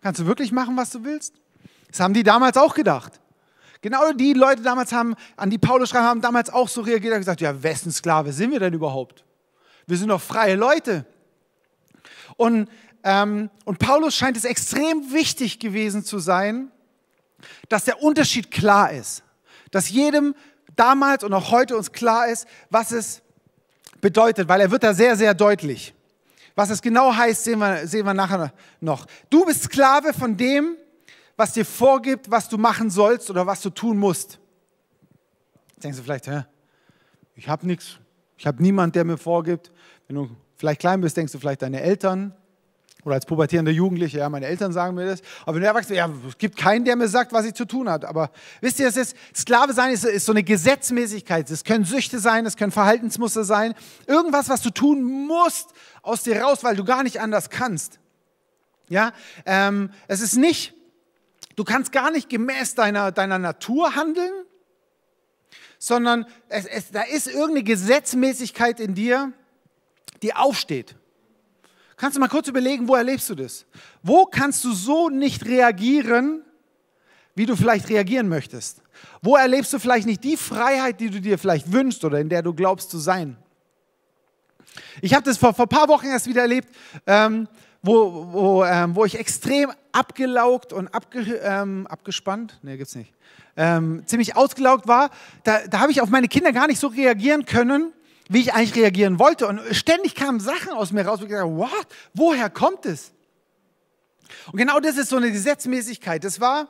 [0.00, 1.34] Kannst du wirklich machen, was du willst?
[1.88, 3.20] Das haben die damals auch gedacht.
[3.80, 7.20] Genau die Leute damals haben, an die Paulus schreiben, haben damals auch so reagiert und
[7.20, 9.24] gesagt, ja, wessen Sklave sind wir denn überhaupt?
[9.86, 11.04] Wir sind doch freie Leute.
[12.36, 12.68] Und,
[13.02, 16.70] ähm, und Paulus scheint es extrem wichtig gewesen zu sein,
[17.68, 19.22] dass der Unterschied klar ist.
[19.70, 20.34] Dass jedem
[20.76, 23.22] damals und auch heute uns klar ist, was es
[24.00, 25.94] bedeutet, weil er wird da sehr, sehr deutlich.
[26.54, 29.06] Was es genau heißt, sehen wir, sehen wir nachher noch.
[29.28, 30.76] Du bist Sklave von dem,
[31.36, 34.38] was dir vorgibt, was du machen sollst oder was du tun musst.
[35.82, 36.44] Denkst du vielleicht, hä?
[37.34, 37.98] ich habe nichts,
[38.36, 39.72] ich habe niemanden, der mir vorgibt.
[40.06, 42.34] Wenn du vielleicht klein bist, denkst du vielleicht deine Eltern
[43.04, 45.20] oder als pubertierender Jugendliche, ja, meine Eltern sagen mir das.
[45.42, 47.88] Aber wenn du erwachsen ja, es gibt keinen, der mir sagt, was ich zu tun
[47.88, 48.08] habe.
[48.08, 51.50] Aber wisst ihr, es ist, Sklave sein ist, ist so eine Gesetzmäßigkeit.
[51.50, 53.74] Es können Süchte sein, es können Verhaltensmuster sein.
[54.06, 55.70] Irgendwas, was du tun musst
[56.02, 57.98] aus dir raus, weil du gar nicht anders kannst.
[58.88, 59.12] Ja,
[59.46, 60.74] ähm, es ist nicht
[61.56, 64.32] Du kannst gar nicht gemäß deiner, deiner Natur handeln,
[65.78, 69.32] sondern es, es, da ist irgendeine Gesetzmäßigkeit in dir,
[70.22, 70.96] die aufsteht.
[71.96, 73.66] Kannst du mal kurz überlegen, wo erlebst du das?
[74.02, 76.42] Wo kannst du so nicht reagieren,
[77.34, 78.82] wie du vielleicht reagieren möchtest?
[79.22, 82.42] Wo erlebst du vielleicht nicht die Freiheit, die du dir vielleicht wünschst oder in der
[82.42, 83.36] du glaubst zu sein?
[85.00, 86.68] Ich habe das vor, vor ein paar Wochen erst wieder erlebt.
[87.06, 87.48] Ähm,
[87.84, 93.12] wo, wo, ähm, wo ich extrem abgelaugt und abge, ähm, abgespannt, nee, gibt's nicht,
[93.58, 95.10] ähm, ziemlich ausgelaugt war,
[95.42, 97.92] da, da habe ich auf meine Kinder gar nicht so reagieren können,
[98.28, 99.46] wie ich eigentlich reagieren wollte.
[99.46, 101.86] Und ständig kamen Sachen aus mir raus, wo ich gesagt habe, what?
[102.14, 103.12] Woher kommt es?
[104.52, 106.24] Und genau das ist so eine Gesetzmäßigkeit.
[106.24, 106.68] Das war,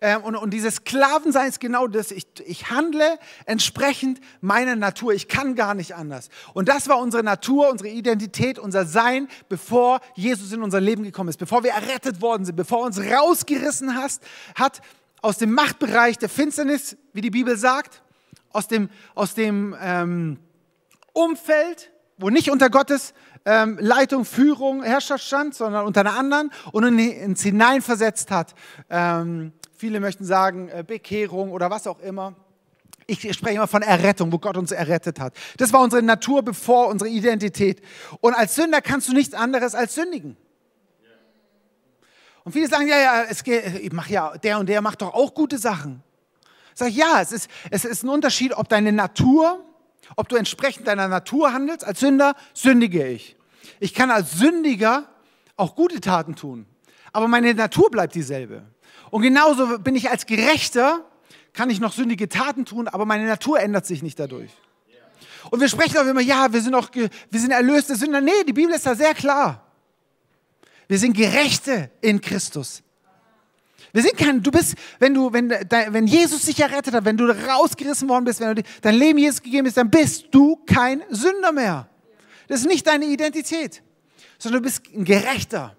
[0.00, 2.10] ähm, und, und dieses Sklavensein ist genau das.
[2.10, 5.12] Ich, ich handle entsprechend meiner Natur.
[5.12, 6.28] Ich kann gar nicht anders.
[6.52, 11.28] Und das war unsere Natur, unsere Identität, unser Sein, bevor Jesus in unser Leben gekommen
[11.28, 14.22] ist, bevor wir errettet worden sind, bevor er uns rausgerissen hast,
[14.54, 14.80] hat
[15.22, 18.02] aus dem Machtbereich der Finsternis, wie die Bibel sagt,
[18.52, 20.38] aus dem, aus dem ähm,
[21.14, 23.14] Umfeld, wo nicht unter Gottes
[23.46, 28.54] ähm, Leitung, Führung, Herrschaft stand, sondern unter einer anderen und uns hineinversetzt hat
[28.90, 29.52] ähm,
[29.84, 32.34] Viele möchten sagen äh, Bekehrung oder was auch immer.
[33.06, 35.34] Ich spreche immer von Errettung, wo Gott uns errettet hat.
[35.58, 37.82] Das war unsere Natur bevor unsere Identität.
[38.20, 40.38] Und als Sünder kannst du nichts anderes als sündigen.
[42.44, 45.12] Und viele sagen, ja, ja, es geht, ich mach ja, der und der macht doch
[45.12, 46.02] auch gute Sachen.
[46.72, 49.62] Sag ich, ja, es ist, es ist ein Unterschied, ob deine Natur,
[50.16, 51.84] ob du entsprechend deiner Natur handelst.
[51.84, 53.36] Als Sünder sündige ich.
[53.80, 55.08] Ich kann als Sündiger
[55.56, 56.66] auch gute Taten tun.
[57.12, 58.62] Aber meine Natur bleibt dieselbe.
[59.10, 61.04] Und genauso bin ich als Gerechter,
[61.52, 64.50] kann ich noch sündige Taten tun, aber meine Natur ändert sich nicht dadurch.
[65.50, 68.20] Und wir sprechen auch immer, ja, wir sind auch, wir sind erlöste Sünder.
[68.20, 69.64] Nee, die Bibel ist da sehr klar.
[70.88, 72.82] Wir sind Gerechte in Christus.
[73.94, 77.24] Wir sind kein, du bist, wenn du, wenn, wenn Jesus dich errettet hat, wenn du
[77.24, 81.52] rausgerissen worden bist, wenn du dein Leben Jesus gegeben ist, dann bist du kein Sünder
[81.52, 81.88] mehr.
[82.48, 83.82] Das ist nicht deine Identität,
[84.38, 85.74] sondern du bist ein Gerechter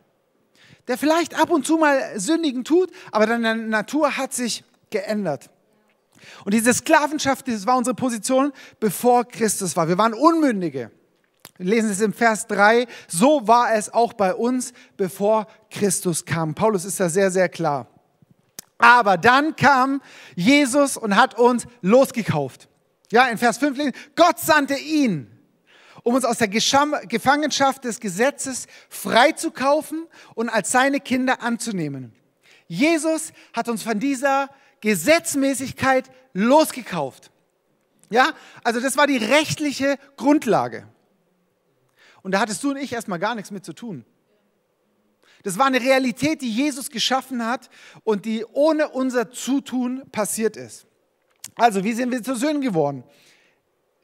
[0.88, 5.50] der vielleicht ab und zu mal Sündigen tut, aber deine Natur hat sich geändert.
[6.44, 9.88] Und diese Sklavenschaft, das war unsere Position, bevor Christus war.
[9.88, 10.92] Wir waren Unmündige.
[11.58, 12.88] Wir lesen es im Vers 3.
[13.08, 16.56] So war es auch bei uns, bevor Christus kam.
[16.56, 17.88] Paulus ist da sehr, sehr klar.
[18.78, 20.02] Aber dann kam
[20.36, 22.68] Jesus und hat uns losgekauft.
[23.12, 25.32] Ja, in Vers 5 lesen, Gott sandte ihn,
[26.04, 32.14] um uns aus der Gefangenschaft des Gesetzes freizukaufen und als seine Kinder anzunehmen.
[32.68, 34.50] Jesus hat uns von dieser
[34.82, 37.32] Gesetzmäßigkeit losgekauft.
[38.10, 38.34] Ja,
[38.64, 40.88] also das war die rechtliche Grundlage.
[42.22, 44.06] Und da hattest du und ich erstmal gar nichts mit zu tun.
[45.46, 47.70] Das war eine Realität, die Jesus geschaffen hat
[48.04, 50.88] und die ohne unser Zutun passiert ist.
[51.54, 53.04] Also, wie sind wir zu Söhnen geworden?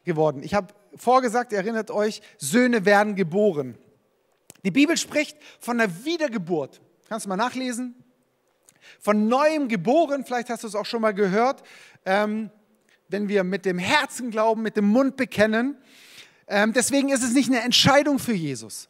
[0.04, 0.44] geworden?
[0.44, 3.76] Ich habe vorgesagt, ihr erinnert euch, Söhne werden geboren.
[4.64, 6.80] Die Bibel spricht von der Wiedergeburt.
[7.10, 7.96] Kannst du mal nachlesen?
[9.00, 11.64] Von neuem geboren, vielleicht hast du es auch schon mal gehört,
[12.06, 12.52] ähm,
[13.10, 15.76] wenn wir mit dem Herzen glauben, mit dem Mund bekennen.
[16.46, 18.90] Ähm, deswegen ist es nicht eine Entscheidung für Jesus.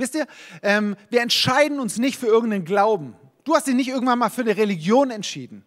[0.00, 0.26] Wisst ihr,
[0.62, 3.14] ähm, wir entscheiden uns nicht für irgendeinen Glauben.
[3.44, 5.64] Du hast dich nicht irgendwann mal für eine Religion entschieden,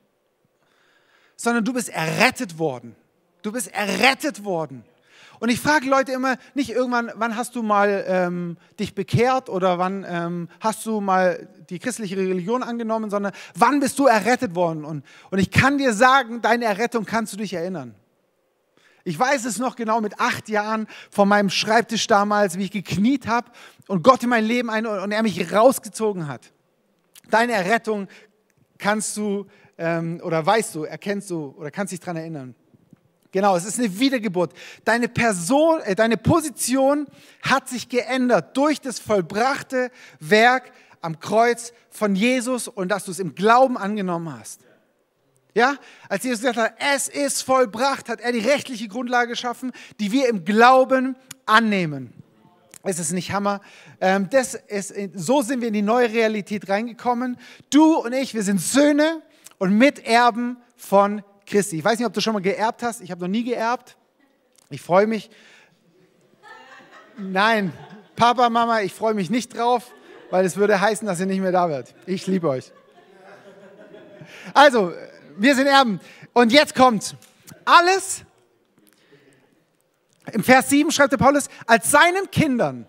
[1.35, 2.95] sondern du bist errettet worden.
[3.41, 4.83] Du bist errettet worden.
[5.39, 9.77] Und ich frage Leute immer nicht irgendwann, wann hast du mal ähm, dich bekehrt oder
[9.77, 14.85] wann ähm, hast du mal die christliche Religion angenommen, sondern wann bist du errettet worden?
[14.85, 17.93] Und, und ich kann dir sagen, deine Errettung kannst du dich erinnern.
[19.05, 23.27] Ich weiß es noch genau mit acht Jahren von meinem Schreibtisch damals, wie ich gekniet
[23.27, 23.51] habe
[23.87, 26.53] und Gott in mein Leben ein und er mich rausgezogen hat.
[27.29, 28.07] Deine Errettung
[28.77, 29.45] kannst du
[29.77, 32.55] ähm, oder weißt du, erkennst du oder kannst dich daran erinnern.
[33.31, 34.53] Genau, es ist eine Wiedergeburt.
[34.85, 37.07] Deine Person, äh, deine Position
[37.41, 39.89] hat sich geändert durch das vollbrachte
[40.19, 44.61] Werk am Kreuz von Jesus und dass du es im Glauben angenommen hast.
[45.55, 45.75] Ja,
[46.09, 50.27] als Jesus gesagt hat, es ist vollbracht, hat er die rechtliche Grundlage geschaffen, die wir
[50.27, 52.13] im Glauben annehmen.
[52.81, 53.61] Es ist nicht Hammer.
[54.01, 57.37] Ähm, das ist, so sind wir in die neue Realität reingekommen.
[57.69, 59.21] Du und ich, wir sind Söhne
[59.57, 61.77] und Miterben von Christi.
[61.77, 63.01] Ich weiß nicht, ob du schon mal geerbt hast.
[63.01, 63.95] Ich habe noch nie geerbt.
[64.69, 65.29] Ich freue mich.
[67.17, 67.71] Nein,
[68.15, 69.91] Papa, Mama, ich freue mich nicht drauf,
[70.31, 71.93] weil es würde heißen, dass ihr nicht mehr da wird.
[72.05, 72.71] Ich liebe euch.
[74.53, 74.93] Also,
[75.37, 75.99] wir sind Erben.
[76.33, 77.15] Und jetzt kommt
[77.65, 78.23] alles.
[80.31, 82.85] Im Vers 7 schreibt der Paulus, als seinen Kindern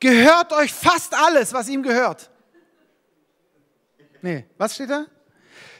[0.00, 2.30] gehört euch fast alles, was ihm gehört.
[4.20, 5.06] Nee, was steht da?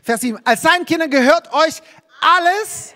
[0.02, 0.38] Vers 7.
[0.44, 1.82] Als seinen Kindern gehört euch
[2.20, 2.94] alles,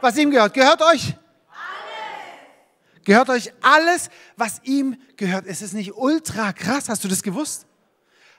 [0.00, 0.52] was ihm gehört.
[0.52, 1.14] Gehört euch?
[1.48, 3.04] Alles.
[3.04, 5.46] Gehört euch alles, was ihm gehört.
[5.46, 6.88] Es ist nicht ultra krass.
[6.88, 7.66] Hast du das gewusst?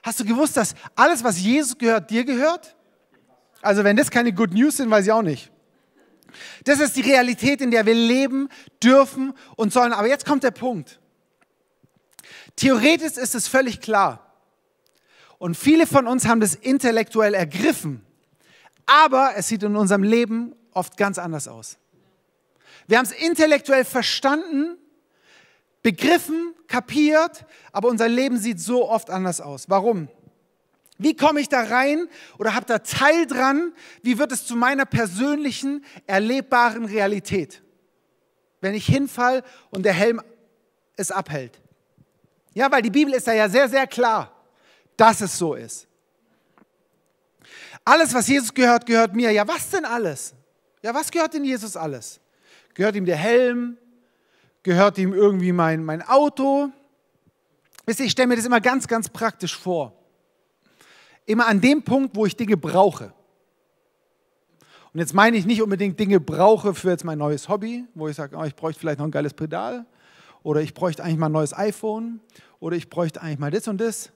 [0.06, 2.76] Hast du gewusst, dass alles, was Jesus gehört, dir gehört?
[3.60, 5.50] Also wenn das keine Good News sind, weiß ich auch nicht.
[6.62, 8.48] Das ist die Realität, in der wir leben
[8.80, 9.92] dürfen und sollen.
[9.92, 11.00] Aber jetzt kommt der Punkt.
[12.54, 14.32] Theoretisch ist es völlig klar.
[15.38, 18.06] Und viele von uns haben das intellektuell ergriffen,
[18.86, 21.78] aber es sieht in unserem Leben oft ganz anders aus.
[22.86, 24.78] Wir haben es intellektuell verstanden,
[25.82, 29.68] begriffen, kapiert, aber unser Leben sieht so oft anders aus.
[29.68, 30.08] Warum?
[30.98, 33.72] Wie komme ich da rein oder habe da Teil dran?
[34.02, 37.62] Wie wird es zu meiner persönlichen, erlebbaren Realität,
[38.60, 40.22] wenn ich hinfall und der Helm
[40.96, 41.60] es abhält?
[42.54, 44.32] Ja, weil die Bibel ist da ja sehr, sehr klar
[44.96, 45.86] dass es so ist.
[47.84, 49.30] Alles, was Jesus gehört, gehört mir.
[49.30, 50.34] Ja, was denn alles?
[50.82, 52.20] Ja, was gehört denn Jesus alles?
[52.74, 53.78] Gehört ihm der Helm?
[54.66, 56.70] Gehört ihm irgendwie mein, mein Auto?
[57.86, 59.92] Ich stelle mir das immer ganz, ganz praktisch vor.
[61.24, 63.12] Immer an dem Punkt, wo ich Dinge brauche.
[64.92, 68.16] Und jetzt meine ich nicht unbedingt Dinge brauche für jetzt mein neues Hobby, wo ich
[68.16, 69.86] sage, oh, ich bräuchte vielleicht noch ein geiles Pedal
[70.42, 72.18] oder ich bräuchte eigentlich mal ein neues iPhone
[72.58, 74.10] oder ich bräuchte eigentlich mal das und das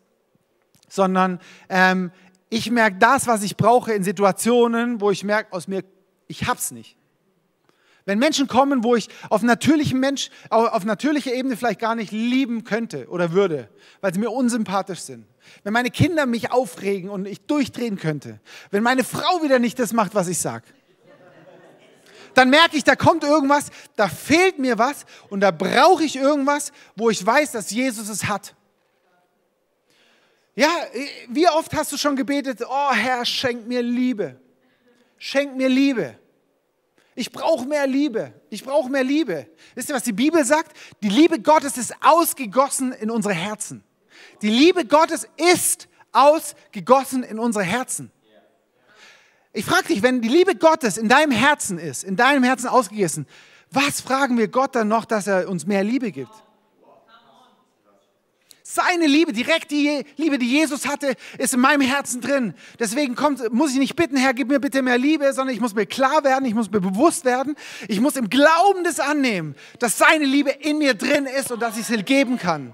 [0.88, 2.10] sondern ähm,
[2.48, 5.84] ich merke das, was ich brauche in Situationen, wo ich merke aus mir,
[6.26, 6.96] ich hab's nicht.
[8.10, 12.64] Wenn Menschen kommen, wo ich auf natürlichem Mensch, auf natürlicher Ebene vielleicht gar nicht lieben
[12.64, 13.68] könnte oder würde,
[14.00, 15.26] weil sie mir unsympathisch sind.
[15.62, 18.40] Wenn meine Kinder mich aufregen und ich durchdrehen könnte.
[18.72, 20.64] Wenn meine Frau wieder nicht das macht, was ich sage.
[22.34, 26.72] Dann merke ich, da kommt irgendwas, da fehlt mir was und da brauche ich irgendwas,
[26.96, 28.56] wo ich weiß, dass Jesus es hat.
[30.56, 30.70] Ja,
[31.28, 34.40] wie oft hast du schon gebetet, oh Herr, schenk mir Liebe.
[35.16, 36.19] Schenk mir Liebe.
[37.14, 38.32] Ich brauche mehr Liebe.
[38.50, 39.46] Ich brauche mehr Liebe.
[39.74, 40.76] Wisst ihr, was die Bibel sagt?
[41.02, 43.82] Die Liebe Gottes ist ausgegossen in unsere Herzen.
[44.42, 48.10] Die Liebe Gottes ist ausgegossen in unsere Herzen.
[49.52, 53.26] Ich frage dich, wenn die Liebe Gottes in deinem Herzen ist, in deinem Herzen ausgegossen,
[53.72, 56.32] was fragen wir Gott dann noch, dass er uns mehr Liebe gibt?
[58.72, 62.54] Seine Liebe, direkt die Liebe, die Jesus hatte, ist in meinem Herzen drin.
[62.78, 65.74] Deswegen kommt, muss ich nicht bitten, Herr, gib mir bitte mehr Liebe, sondern ich muss
[65.74, 67.56] mir klar werden, ich muss mir bewusst werden,
[67.88, 71.76] ich muss im Glauben das annehmen, dass seine Liebe in mir drin ist und dass
[71.76, 72.72] ich sie geben kann.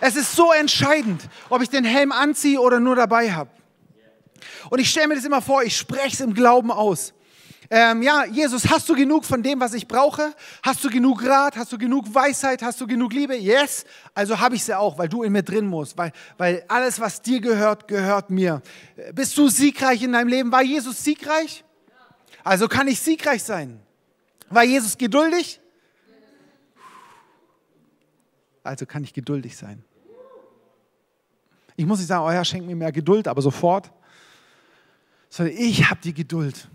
[0.00, 3.50] Es ist so entscheidend, ob ich den Helm anziehe oder nur dabei habe.
[4.70, 7.14] Und ich stelle mir das immer vor, ich spreche es im Glauben aus
[7.74, 10.34] ähm, ja, Jesus, hast du genug von dem, was ich brauche?
[10.62, 11.56] Hast du genug Rat?
[11.56, 12.62] Hast du genug Weisheit?
[12.62, 13.34] Hast du genug Liebe?
[13.34, 17.00] Yes, also habe ich sie auch, weil du in mir drin musst, weil, weil alles,
[17.00, 18.60] was dir gehört, gehört mir.
[19.14, 20.52] Bist du siegreich in deinem Leben?
[20.52, 21.64] War Jesus siegreich?
[22.44, 23.80] Also kann ich siegreich sein.
[24.50, 25.58] War Jesus geduldig?
[28.62, 29.82] Also kann ich geduldig sein.
[31.74, 33.90] Ich muss nicht sagen, oh Herr, schenk mir mehr Geduld, aber sofort.
[35.30, 36.68] Sondern ich habe die Geduld.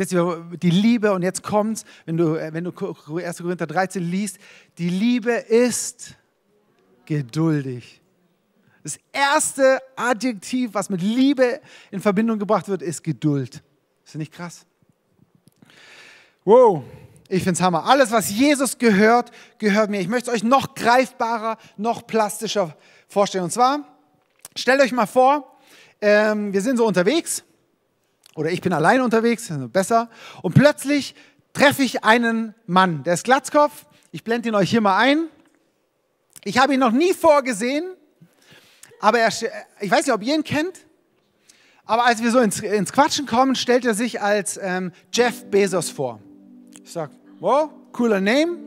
[0.00, 3.38] Die Liebe, und jetzt kommt's, wenn du, äh, wenn du 1.
[3.38, 4.38] Korinther 13 liest,
[4.78, 6.16] die Liebe ist
[7.04, 8.00] geduldig.
[8.82, 11.60] Das erste Adjektiv, was mit Liebe
[11.90, 13.56] in Verbindung gebracht wird, ist Geduld.
[14.04, 14.64] Ist das nicht krass?
[16.44, 16.82] Wow,
[17.28, 17.84] ich finde es Hammer.
[17.84, 20.00] Alles, was Jesus gehört, gehört mir.
[20.00, 23.44] Ich möchte es euch noch greifbarer, noch plastischer vorstellen.
[23.44, 23.84] Und zwar,
[24.56, 25.58] stellt euch mal vor,
[26.00, 27.44] ähm, wir sind so unterwegs
[28.34, 30.08] oder ich bin allein unterwegs, besser,
[30.42, 31.14] und plötzlich
[31.52, 35.28] treffe ich einen Mann, der ist Glatzkopf, ich blende ihn euch hier mal ein.
[36.44, 37.84] Ich habe ihn noch nie vorgesehen,
[39.00, 39.28] Aber er,
[39.80, 40.84] ich weiß nicht, ob ihr ihn kennt,
[41.86, 45.88] aber als wir so ins, ins Quatschen kommen, stellt er sich als ähm, Jeff Bezos
[45.90, 46.20] vor.
[46.84, 48.58] Ich sage, wow, cooler Name.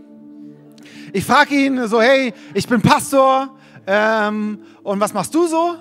[1.13, 5.76] Ich frage ihn so, hey, ich bin Pastor ähm, und was machst du so?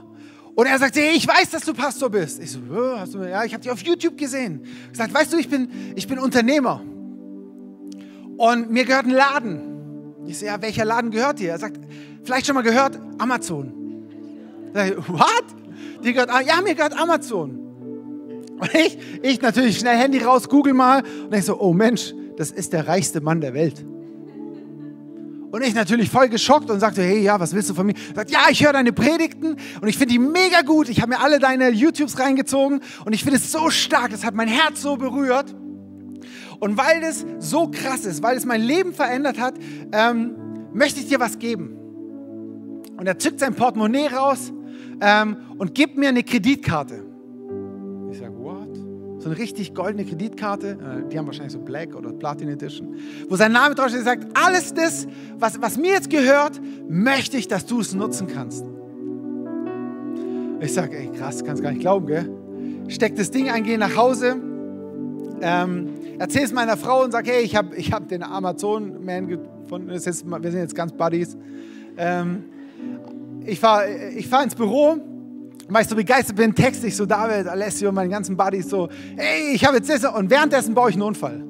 [0.55, 2.43] Und er sagt, hey, ich weiß, dass du Pastor bist.
[2.43, 2.61] Ich so,
[2.97, 4.65] hast du, ja, ich habe dich auf YouTube gesehen.
[4.91, 6.83] Ich sage, weißt du, ich bin, ich bin Unternehmer.
[8.37, 10.25] Und mir gehört ein Laden.
[10.27, 11.51] Ich so, ja, welcher Laden gehört dir?
[11.51, 11.79] Er sagt,
[12.23, 13.73] vielleicht schon mal gehört, Amazon.
[14.75, 15.45] Ich, what?
[16.05, 17.59] Die gehört, ja, mir gehört Amazon.
[18.59, 21.03] Und ich, ich natürlich schnell Handy raus, google mal.
[21.25, 23.85] Und ich so, oh Mensch, das ist der reichste Mann der Welt.
[25.53, 27.95] Und ich natürlich voll geschockt und sagte, hey, ja, was willst du von mir?
[28.15, 30.89] Sagt, ja, ich höre deine Predigten und ich finde die mega gut.
[30.89, 34.13] Ich habe mir alle deine YouTubes reingezogen und ich finde es so stark.
[34.13, 35.55] Das hat mein Herz so berührt.
[36.59, 39.55] Und weil das so krass ist, weil es mein Leben verändert hat,
[39.93, 40.37] ähm,
[40.73, 41.77] möchte ich dir was geben.
[42.97, 44.55] Und er zückt sein Portemonnaie raus
[45.03, 47.12] ähm, und gibt mir eine Kreditkarte.
[49.23, 50.71] So eine richtig goldene Kreditkarte.
[50.71, 52.97] Äh, die haben wahrscheinlich so Black oder Platin Edition.
[53.29, 55.07] Wo sein Name draufsteht und sagt, alles das,
[55.39, 58.65] was, was mir jetzt gehört, möchte ich, dass du es nutzen kannst.
[60.61, 62.29] Ich sage, ey, krass, kannst gar nicht glauben, gell?
[62.89, 64.41] Steck das Ding ein, geh nach Hause.
[65.41, 69.89] Ähm, erzähl es meiner Frau und sag, hey, ich habe ich hab den Amazon-Man gefunden.
[69.89, 71.37] wir sind jetzt ganz Buddies.
[71.97, 72.45] Ähm,
[73.47, 74.97] ich fahre ich fahr ins Büro,
[75.73, 79.55] weil ich so begeistert bin, texte ich so David, Alessio, meinen ganzen Buddies so, hey,
[79.55, 81.43] ich habe jetzt das und währenddessen baue ich einen Unfall.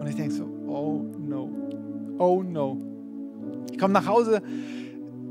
[0.00, 1.50] Und ich denke so, oh no,
[2.18, 2.78] oh no.
[3.70, 4.40] Ich komme nach Hause,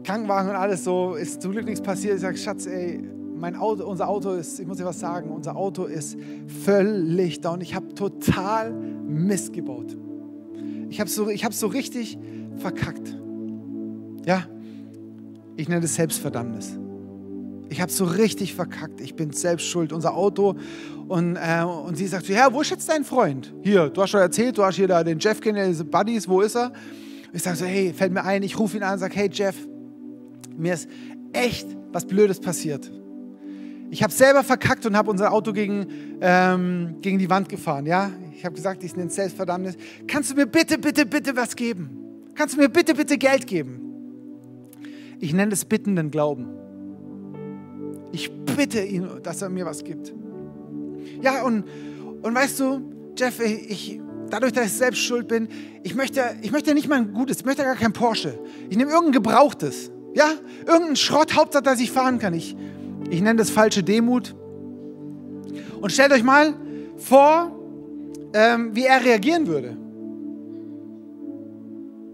[0.03, 2.15] Krankenwagen und alles so, ist zum Glück nichts passiert.
[2.15, 3.01] Ich sage, Schatz, ey,
[3.35, 6.17] mein Auto, unser Auto ist, ich muss dir was sagen, unser Auto ist
[6.63, 7.61] völlig down.
[7.61, 9.97] Ich habe total Mist gebaut.
[10.89, 12.17] Ich habe so, es so richtig
[12.57, 13.15] verkackt.
[14.25, 14.43] Ja,
[15.57, 16.77] ich nenne es Selbstverdammnis.
[17.69, 19.01] Ich habe so richtig verkackt.
[19.01, 19.91] Ich bin selbst schuld.
[19.91, 20.55] Unser Auto.
[21.07, 23.53] Und, äh, und sie sagt so, ja, wo ist jetzt dein Freund?
[23.61, 26.55] Hier, du hast schon erzählt, du hast hier da den Jeff kennengelernt, Buddies, wo ist
[26.55, 26.71] er?
[27.33, 29.55] Ich sage so, hey, fällt mir ein, ich rufe ihn an und sage, hey Jeff,
[30.55, 30.87] mir ist
[31.33, 32.91] echt was Blödes passiert.
[33.89, 35.87] Ich habe selber verkackt und habe unser Auto gegen,
[36.21, 37.85] ähm, gegen die Wand gefahren.
[37.85, 39.75] Ja, ich habe gesagt, ich nenne es Selbstverdammnis.
[40.07, 41.89] Kannst du mir bitte, bitte, bitte was geben?
[42.35, 43.86] Kannst du mir bitte, bitte Geld geben?
[45.19, 46.47] Ich nenne es bittenden Glauben.
[48.11, 50.13] Ich bitte ihn, dass er mir was gibt.
[51.21, 51.65] Ja, und,
[52.21, 52.81] und weißt du,
[53.17, 53.99] Jeff, ich,
[54.29, 55.47] dadurch, dass ich selbst schuld bin,
[55.83, 58.39] ich möchte, ich möchte nicht mal ein gutes, ich möchte gar kein Porsche.
[58.69, 59.91] Ich nehme irgendein gebrauchtes.
[60.13, 60.31] Ja,
[60.65, 62.33] irgendein Schrott, Hauptsache, dass ich fahren kann.
[62.33, 62.55] Ich,
[63.09, 64.35] ich nenne das falsche Demut.
[65.79, 66.55] Und stellt euch mal
[66.97, 67.51] vor,
[68.33, 69.77] ähm, wie er reagieren würde.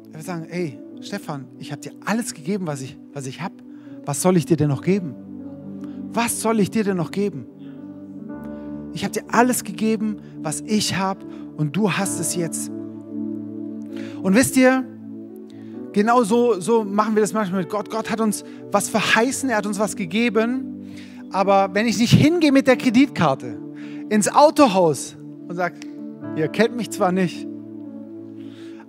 [0.08, 3.56] Er würde sagen, ey, Stefan, ich habe dir alles gegeben, was ich, was ich habe.
[4.06, 5.14] Was soll ich dir denn noch geben?
[6.14, 7.46] Was soll ich dir denn noch geben?
[8.94, 11.26] Ich habe dir alles gegeben, was ich habe
[11.58, 12.70] und du hast es jetzt.
[14.22, 14.86] Und wisst ihr,
[15.92, 17.90] genau so, so machen wir das manchmal mit Gott.
[17.90, 20.96] Gott hat uns was verheißen, er hat uns was gegeben.
[21.32, 23.58] Aber wenn ich nicht hingehe mit der Kreditkarte
[24.10, 25.18] ins Autohaus
[25.50, 25.76] und sage,
[26.38, 27.46] ihr kennt mich zwar nicht,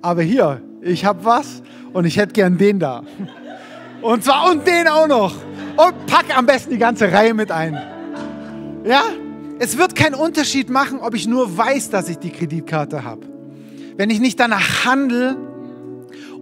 [0.01, 1.63] aber hier, ich habe was
[1.95, 3.03] und ich hätte gern den da.
[4.03, 5.35] Und zwar und den auch noch.
[5.77, 7.81] Und pack am besten die ganze Reihe mit ein.
[8.85, 9.03] Ja?
[9.59, 13.23] Es wird keinen Unterschied machen, ob ich nur weiß, dass ich die Kreditkarte habe.
[13.97, 15.37] Wenn ich nicht danach handle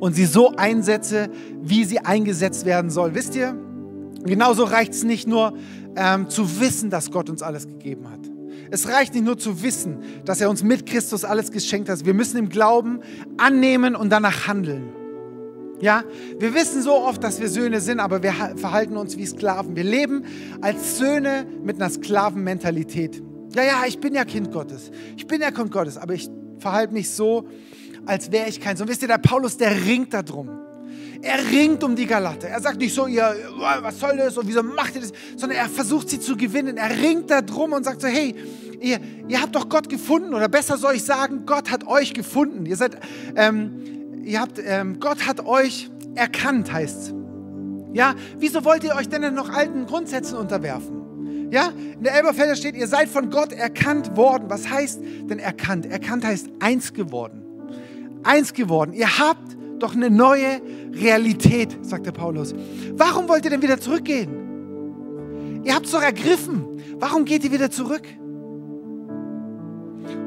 [0.01, 1.29] und sie so einsetze,
[1.61, 3.15] wie sie eingesetzt werden soll.
[3.15, 3.55] Wisst ihr?
[4.25, 5.53] Genauso reicht es nicht nur
[5.95, 8.21] ähm, zu wissen, dass Gott uns alles gegeben hat.
[8.71, 12.07] Es reicht nicht nur zu wissen, dass er uns mit Christus alles geschenkt hat.
[12.07, 13.01] Wir müssen im Glauben
[13.37, 15.02] annehmen und danach handeln.
[15.83, 16.05] Ja,
[16.39, 19.75] wir wissen so oft, dass wir Söhne sind, aber wir verhalten uns wie Sklaven.
[19.75, 20.25] Wir leben
[20.61, 23.21] als Söhne mit einer Sklavenmentalität.
[23.57, 24.93] Ja, ja, ich bin ja Kind Gottes.
[25.17, 26.31] Ich bin ja Kind Gottes, aber ich
[26.61, 27.49] verhalte mich so,
[28.07, 28.87] als wäre ich kein Sohn.
[28.87, 30.51] Wisst ihr, der Paulus, der ringt darum.
[31.21, 32.47] Er ringt um die Galate.
[32.47, 33.35] Er sagt nicht so, ihr,
[33.81, 36.77] was soll das und wieso macht ihr das, sondern er versucht sie zu gewinnen.
[36.77, 38.37] Er ringt darum und sagt so, hey,
[38.81, 42.67] ihr, ihr habt doch Gott gefunden oder besser soll ich sagen, Gott hat euch gefunden.
[42.67, 42.99] Ihr seid,
[43.35, 47.15] ähm, ihr habt, ähm, Gott hat euch erkannt, heißt es.
[47.93, 51.51] Ja, wieso wollt ihr euch denn noch alten Grundsätzen unterwerfen?
[51.51, 54.45] Ja, in der Elberfelder steht, ihr seid von Gott erkannt worden.
[54.49, 55.85] Was heißt denn erkannt?
[55.85, 57.43] Erkannt heißt eins geworden.
[58.23, 58.95] Eins geworden.
[58.95, 60.63] Ihr habt doch eine neue
[60.95, 62.55] Realität, sagt der Paulus.
[62.95, 65.63] Warum wollt ihr denn wieder zurückgehen?
[65.65, 66.65] Ihr habt es doch ergriffen.
[66.99, 68.07] Warum geht ihr wieder zurück?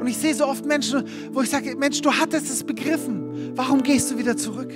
[0.00, 3.25] Und ich sehe so oft Menschen, wo ich sage, Mensch, du hattest es begriffen.
[3.56, 4.72] Warum gehst du wieder zurück?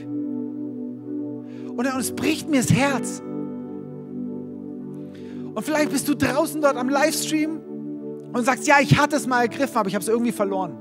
[1.77, 3.23] Und es bricht mir das Herz.
[5.55, 7.61] Und vielleicht bist du draußen dort am Livestream
[8.33, 10.79] und sagst, ja, ich hatte es mal ergriffen, aber ich habe es irgendwie verloren.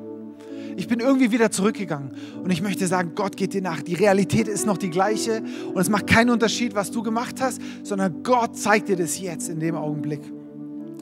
[0.78, 2.12] Ich bin irgendwie wieder zurückgegangen.
[2.42, 3.82] Und ich möchte sagen, Gott geht dir nach.
[3.82, 5.44] Die Realität ist noch die gleiche.
[5.74, 9.50] Und es macht keinen Unterschied, was du gemacht hast, sondern Gott zeigt dir das jetzt
[9.50, 10.22] in dem Augenblick.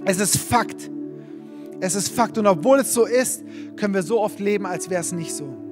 [0.06, 0.90] Es ist Fakt.
[1.80, 2.40] Es ist Fakt.
[2.40, 3.44] Und obwohl es so ist,
[3.76, 5.67] können wir so oft leben, als wäre es nicht so.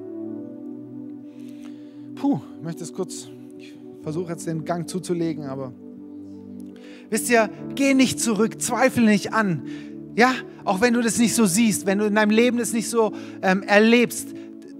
[2.16, 5.72] Puh, ich möchte es kurz, ich versuche jetzt den Gang zuzulegen, aber
[7.10, 9.62] wisst ihr, geh nicht zurück, zweifle nicht an.
[10.16, 10.32] Ja,
[10.64, 13.12] auch wenn du das nicht so siehst, wenn du in deinem Leben das nicht so
[13.42, 14.28] ähm, erlebst,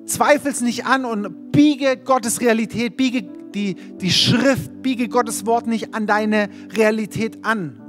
[0.07, 5.66] zweifel es nicht an und biege Gottes Realität, biege die, die Schrift, biege Gottes Wort
[5.66, 7.86] nicht an deine Realität an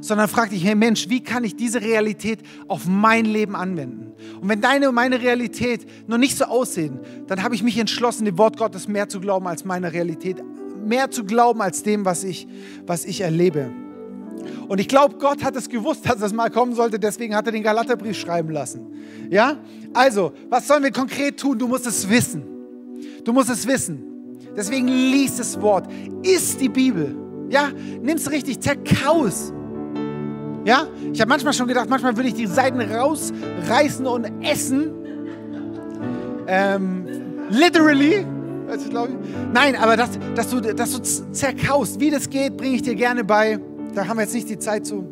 [0.00, 4.12] sondern frag dich, hey Mensch, wie kann ich diese Realität auf mein Leben anwenden?
[4.40, 8.24] Und wenn deine und meine Realität noch nicht so aussehen, dann habe ich mich entschlossen,
[8.24, 10.36] dem Wort Gottes mehr zu glauben als meiner Realität,
[10.84, 12.46] mehr zu glauben als dem, was ich,
[12.86, 13.70] was ich erlebe.
[14.68, 17.52] Und ich glaube, Gott hat es gewusst, dass das mal kommen sollte, deswegen hat er
[17.52, 18.86] den Galaterbrief schreiben lassen.
[19.30, 19.56] Ja?
[19.94, 21.58] Also, was sollen wir konkret tun?
[21.58, 22.42] Du musst es wissen.
[23.24, 24.02] Du musst es wissen.
[24.56, 25.88] Deswegen lies das Wort.
[26.22, 27.16] Iss die Bibel.
[27.48, 27.70] Ja?
[28.02, 29.52] Nimm es richtig, zerkaus.
[30.68, 30.86] Ja?
[31.14, 34.90] Ich habe manchmal schon gedacht, manchmal würde ich die Seiten rausreißen und essen.
[36.46, 37.06] Ähm,
[37.48, 38.26] literally.
[39.54, 41.00] Nein, aber dass, dass, du, dass du
[41.32, 43.58] zerkaust, wie das geht, bringe ich dir gerne bei.
[43.94, 45.08] Da haben wir jetzt nicht die Zeit zu.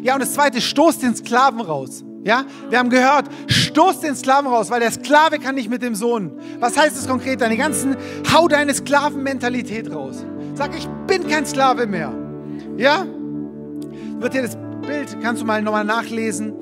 [0.00, 2.02] Ja, und das zweite, stoß den Sklaven raus.
[2.24, 5.94] Ja, wir haben gehört, stoß den Sklaven raus, weil der Sklave kann nicht mit dem
[5.94, 6.32] Sohn.
[6.58, 7.42] Was heißt das konkret?
[7.42, 7.96] Deine ganzen,
[8.32, 10.24] hau deine Sklavenmentalität raus.
[10.54, 12.14] Sag, ich bin kein Sklave mehr.
[12.78, 13.04] Ja?
[14.20, 14.56] Wird dir das
[14.86, 16.54] Bild, kannst du mal nochmal nachlesen.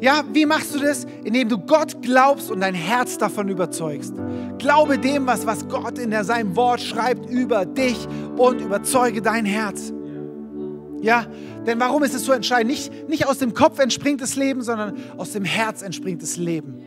[0.00, 1.06] Ja, wie machst du das?
[1.22, 4.12] Indem du Gott glaubst und dein Herz davon überzeugst.
[4.58, 9.92] Glaube dem, was, was Gott in seinem Wort schreibt über dich und überzeuge dein Herz.
[11.00, 11.26] Ja,
[11.66, 12.70] denn warum ist es so entscheidend?
[12.72, 16.81] Nicht, nicht aus dem Kopf entspringt das Leben, sondern aus dem Herz entspringt das Leben.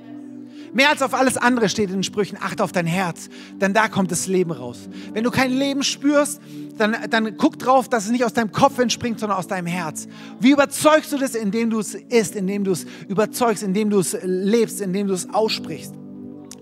[0.76, 3.30] Mehr als auf alles andere steht in den Sprüchen, achte auf dein Herz,
[3.62, 4.90] denn da kommt das Leben raus.
[5.14, 6.42] Wenn du kein Leben spürst,
[6.78, 10.10] dann, dann guck drauf, dass es nicht aus deinem Kopf entspringt, sondern aus deinem Herz.
[10.42, 14.18] Wie überzeugst du das, indem du es isst, indem du es überzeugst, indem du es
[14.22, 15.94] lebst, indem du es aussprichst?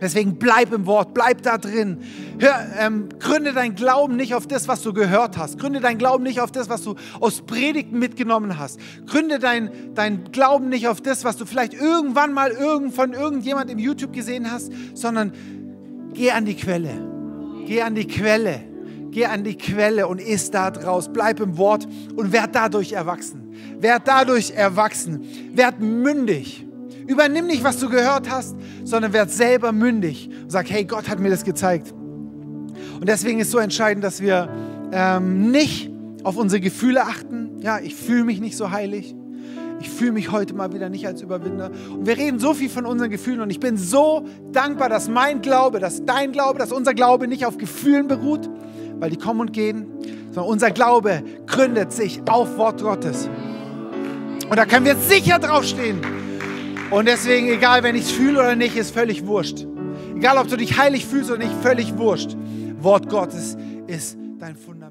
[0.04, 2.00] Deswegen bleib im Wort, bleib da drin.
[2.38, 5.58] Hör, ähm, gründe dein Glauben nicht auf das, was du gehört hast.
[5.58, 8.82] Gründe dein Glauben nicht auf das, was du aus Predigten mitgenommen hast.
[9.08, 13.72] Gründe dein, dein Glauben nicht auf das, was du vielleicht irgendwann mal irgend, von irgendjemand
[13.72, 15.32] im YouTube gesehen hast, sondern
[16.14, 16.92] geh an die Quelle.
[17.66, 18.60] Geh an die Quelle.
[19.12, 21.14] Geh an die Quelle und iss da draus.
[21.14, 21.88] Bleib im Wort
[22.18, 23.54] und werd dadurch erwachsen.
[23.80, 25.24] Werd dadurch erwachsen.
[25.54, 26.63] Werd mündig.
[27.08, 31.20] Übernimm nicht, was du gehört hast, sondern werd selber mündig und sag, hey, Gott hat
[31.20, 31.94] mir das gezeigt.
[33.00, 34.50] Und deswegen ist so entscheidend, dass wir
[34.92, 35.92] ähm, nicht
[36.24, 37.60] auf unsere Gefühle achten.
[37.60, 39.16] Ja, ich fühle mich nicht so heilig.
[39.82, 41.70] Ich fühle mich heute mal wieder nicht als Überwinder.
[41.92, 45.42] Und wir reden so viel von unseren Gefühlen und ich bin so dankbar, dass mein
[45.42, 48.50] Glaube, dass dein Glaube, dass unser Glaube nicht auf Gefühlen beruht,
[49.00, 49.88] weil die kommen und gehen,
[50.32, 53.30] sondern unser Glaube gründet sich auf Wort Gottes.
[54.50, 56.23] Und da können wir sicher draufstehen.
[56.94, 59.66] Und deswegen, egal, wenn ich es fühle oder nicht, ist völlig wurscht.
[60.16, 62.38] Egal, ob du dich heilig fühlst oder nicht, völlig wurscht.
[62.82, 64.83] Wort Gottes ist dein Fundament.